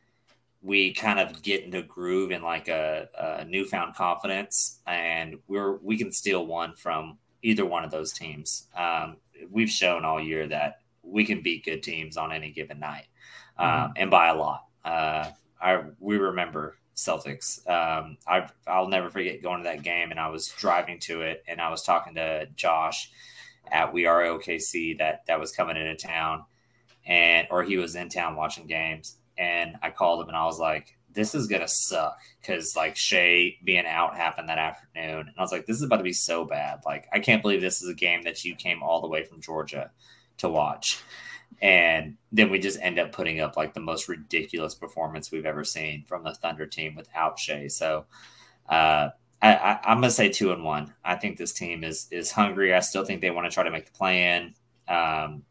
[0.61, 5.97] we kind of get into groove in like a, a newfound confidence, and we're we
[5.97, 8.67] can steal one from either one of those teams.
[8.75, 9.17] Um,
[9.49, 13.07] we've shown all year that we can beat good teams on any given night,
[13.57, 14.65] um, and by a lot.
[14.85, 15.29] Uh,
[15.61, 17.67] I we remember Celtics.
[17.67, 21.43] Um, I I'll never forget going to that game, and I was driving to it,
[21.47, 23.09] and I was talking to Josh
[23.71, 26.45] at We Are OKC that that was coming into town,
[27.05, 30.59] and or he was in town watching games, and I called him and I was
[30.59, 35.41] like, "This is gonna suck," because like Shai being out happened that afternoon, and I
[35.41, 36.81] was like, "This is about to be so bad.
[36.85, 39.41] Like I can't believe this is a game that you came all the way from
[39.41, 39.91] Georgia
[40.37, 41.01] to watch."
[41.61, 45.63] And then we just end up putting up like the most ridiculous performance we've ever
[45.63, 47.67] seen from the Thunder team without Shai.
[47.67, 48.05] So
[48.69, 49.09] uh,
[49.41, 50.93] I, I, I'm gonna say two and one.
[51.03, 52.75] I think this team is is hungry.
[52.75, 54.53] I still think they want to try to make the play in,
[54.87, 55.43] um,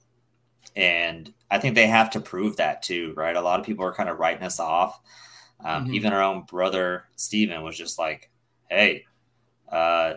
[0.76, 3.14] and I think they have to prove that too.
[3.16, 3.36] Right?
[3.36, 5.00] A lot of people are kind of writing us off.
[5.64, 5.94] Um, Mhm.
[5.94, 8.30] Even our own brother Steven was just like,
[8.70, 9.04] "Hey,
[9.70, 10.14] uh,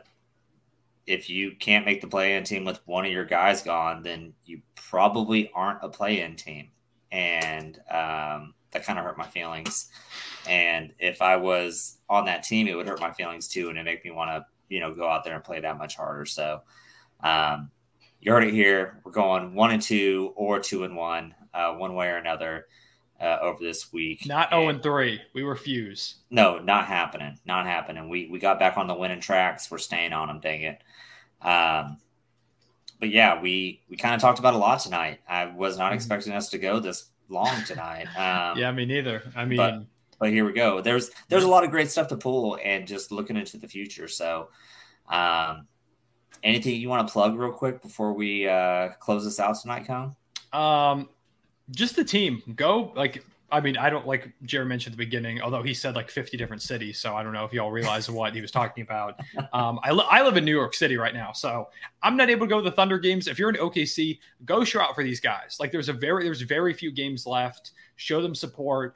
[1.05, 4.61] if you can't make the play-in team with one of your guys gone, then you
[4.75, 6.71] probably aren't a play-in team."
[7.11, 9.89] And um, that kind of hurt my feelings.
[10.47, 13.83] And if I was on that team, it would hurt my feelings too, and it
[13.83, 16.25] make me want to you know go out there and play that much harder.
[16.25, 16.61] So
[17.21, 17.71] um,
[18.23, 18.99] you heard it here.
[19.03, 22.67] We're going one and two or two and one, uh, one way or another.
[23.21, 25.21] Uh, over this week, not zero and three.
[25.33, 26.15] We refuse.
[26.29, 27.37] No, not happening.
[27.45, 28.09] Not happening.
[28.09, 29.71] We we got back on the winning tracks.
[29.71, 30.41] We're staying on them.
[30.41, 30.81] Dang it.
[31.41, 31.99] Um,
[32.99, 35.19] but yeah, we we kind of talked about a lot tonight.
[35.29, 35.95] I was not Mhm.
[35.95, 38.07] expecting us to go this long tonight.
[38.17, 39.23] Um, Yeah, me neither.
[39.37, 39.83] I mean, but-
[40.19, 40.81] but here we go.
[40.81, 44.07] There's there's a lot of great stuff to pull, and just looking into the future.
[44.09, 44.49] So,
[45.07, 45.67] um,
[46.43, 50.15] anything you want to plug real quick before we uh, close this out tonight, Cone?
[50.51, 51.09] Um,
[51.71, 52.41] just the team.
[52.55, 53.23] Go like
[53.53, 56.37] I mean, I don't like Jared mentioned at the beginning, although he said like 50
[56.37, 56.99] different cities.
[56.99, 59.19] So I don't know if y'all realize what he was talking about.
[59.53, 61.69] Um, I, li- I live in New York City right now, so
[62.01, 63.27] I'm not able to go to the Thunder games.
[63.27, 65.57] If you're in OKC, go show out for these guys.
[65.59, 67.71] Like there's a very there's very few games left.
[67.95, 68.95] Show them support.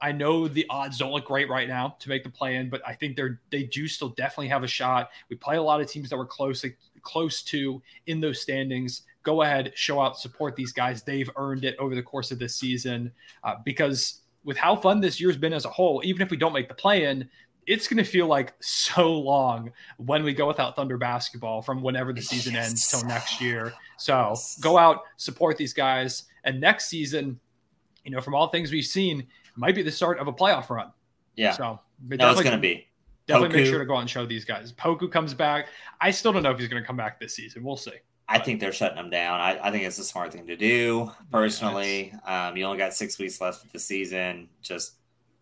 [0.00, 2.82] I know the odds don't look great right now to make the play in, but
[2.86, 5.10] I think they're they do still definitely have a shot.
[5.28, 6.64] We play a lot of teams that were close
[7.02, 9.02] close to in those standings.
[9.22, 11.02] Go ahead, show out, support these guys.
[11.02, 13.12] They've earned it over the course of this season
[13.44, 16.52] uh, because with how fun this year's been as a whole, even if we don't
[16.52, 17.28] make the play in,
[17.66, 22.14] it's going to feel like so long when we go without Thunder basketball from whenever
[22.14, 22.68] the season Yes.
[22.68, 23.74] ends till next year.
[23.98, 27.38] So go out, support these guys, and next season,
[28.04, 29.26] you know, from all things we've seen,
[29.58, 30.90] might be the start of a playoff run.
[31.36, 32.84] Yeah, So but no, it's definitely- going to be.
[33.26, 34.72] Definitely make sure to go out and show these guys.
[34.72, 35.66] Poku comes back.
[36.00, 37.62] I still don't know if he's going to come back this season.
[37.62, 37.92] We'll see.
[38.26, 39.38] I think they're shutting them down.
[39.38, 41.12] I, I think it's a smart thing to do.
[41.30, 44.48] Personally, um, you only got six weeks left of the season.
[44.62, 44.94] Just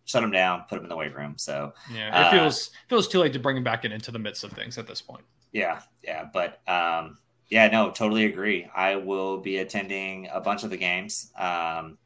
[0.03, 1.35] shut them down, put them in the weight room.
[1.37, 4.19] So Yeah, Uh, it feels feels too late to bring him back in into the
[4.19, 5.23] midst of things at this point.
[5.53, 7.17] Yeah, yeah, but um,
[7.49, 8.67] yeah, no, totally agree.
[8.75, 11.97] I will be attending a bunch of the games um,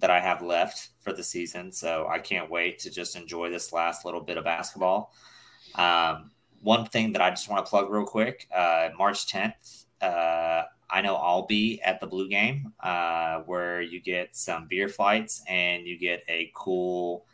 [0.00, 3.72] that I have left for the season, so I can't wait to just enjoy this
[3.72, 5.12] last little bit of basketball.
[5.74, 6.30] Um,
[6.60, 11.00] one thing that I just want to plug real quick: uh, March 10th, uh, I
[11.02, 15.86] know I'll be at the Blue Game, uh, where you get some beer flights and
[15.86, 17.26] you get a cool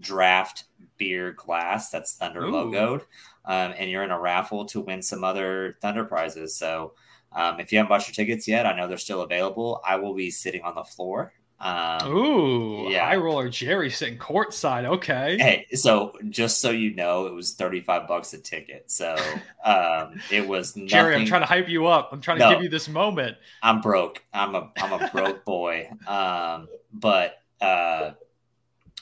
[0.00, 0.64] draft
[0.96, 2.52] beer glass that's Thunder Ooh.
[2.52, 3.02] logoed
[3.48, 6.54] um, and you're in a raffle to win some other Thunder prizes.
[6.54, 6.92] So
[7.32, 9.80] um, if you haven't bought your tickets yet, I know they're still available.
[9.86, 11.32] I will be sitting on the floor.
[11.60, 13.06] Um, Ooh, yeah.
[13.06, 14.84] high roller Jerry sitting courtside.
[14.84, 15.36] Okay.
[15.38, 18.90] Hey, so just so you know, it was 35 bucks a ticket.
[18.90, 19.16] So
[19.64, 20.88] um, it was nothing.
[20.88, 22.10] Jerry, I'm trying to hype you up.
[22.12, 23.36] I'm trying to give you this moment.
[23.62, 24.22] I'm broke.
[24.32, 25.90] I'm a I'm a broke boy.
[26.08, 28.12] Um, but uh,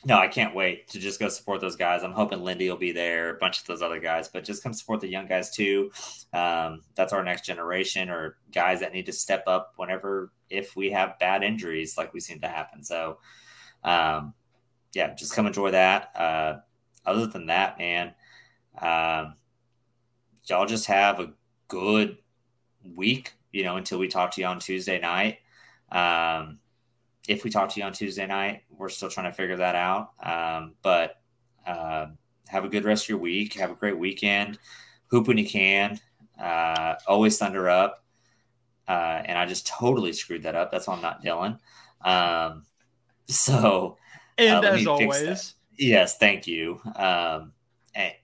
[0.07, 2.05] no, I can't wait to just go support those guys.
[2.05, 4.73] I'm hoping Lindy will be there, a bunch of those other guys, but just come
[4.73, 5.91] support the young guys too.
[6.33, 10.93] Um, that's our next generation or guys that need to step up whenever if we
[10.93, 12.85] have bad injuries like we seem to happen.
[12.85, 13.19] So
[13.83, 14.33] um,
[14.95, 16.15] yeah, just come enjoy that.
[16.15, 16.59] Uh,
[17.05, 18.15] other than that, man,
[18.81, 19.35] um,
[20.45, 21.33] y'all just have a
[21.67, 22.19] good
[22.95, 25.39] week, you know, until we talk to you on Tuesday night.
[25.91, 26.61] Um,
[27.29, 30.11] if we talk to you on Tuesday night, we're still trying to figure that out.
[30.23, 31.21] Um, but
[31.67, 32.07] uh,
[32.49, 33.55] have a good rest of your week.
[33.55, 34.59] Have a great weekend.
[35.09, 36.01] Hoop when you can.
[36.41, 38.05] Uh, always thunder up.
[38.89, 40.71] Uh, and I just totally screwed that up.
[40.71, 41.59] That's why I'm not Dylan.
[42.03, 42.65] Um,
[43.27, 43.97] so
[44.39, 46.81] And Uh, as always, yes, thank you.
[46.95, 47.53] Um,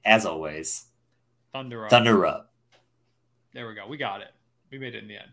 [0.04, 0.86] as always,
[1.52, 1.90] Thunder up.
[1.90, 2.52] thunder up.
[3.54, 3.86] There we go.
[3.88, 4.28] We got it.
[4.70, 5.32] We made it in the end.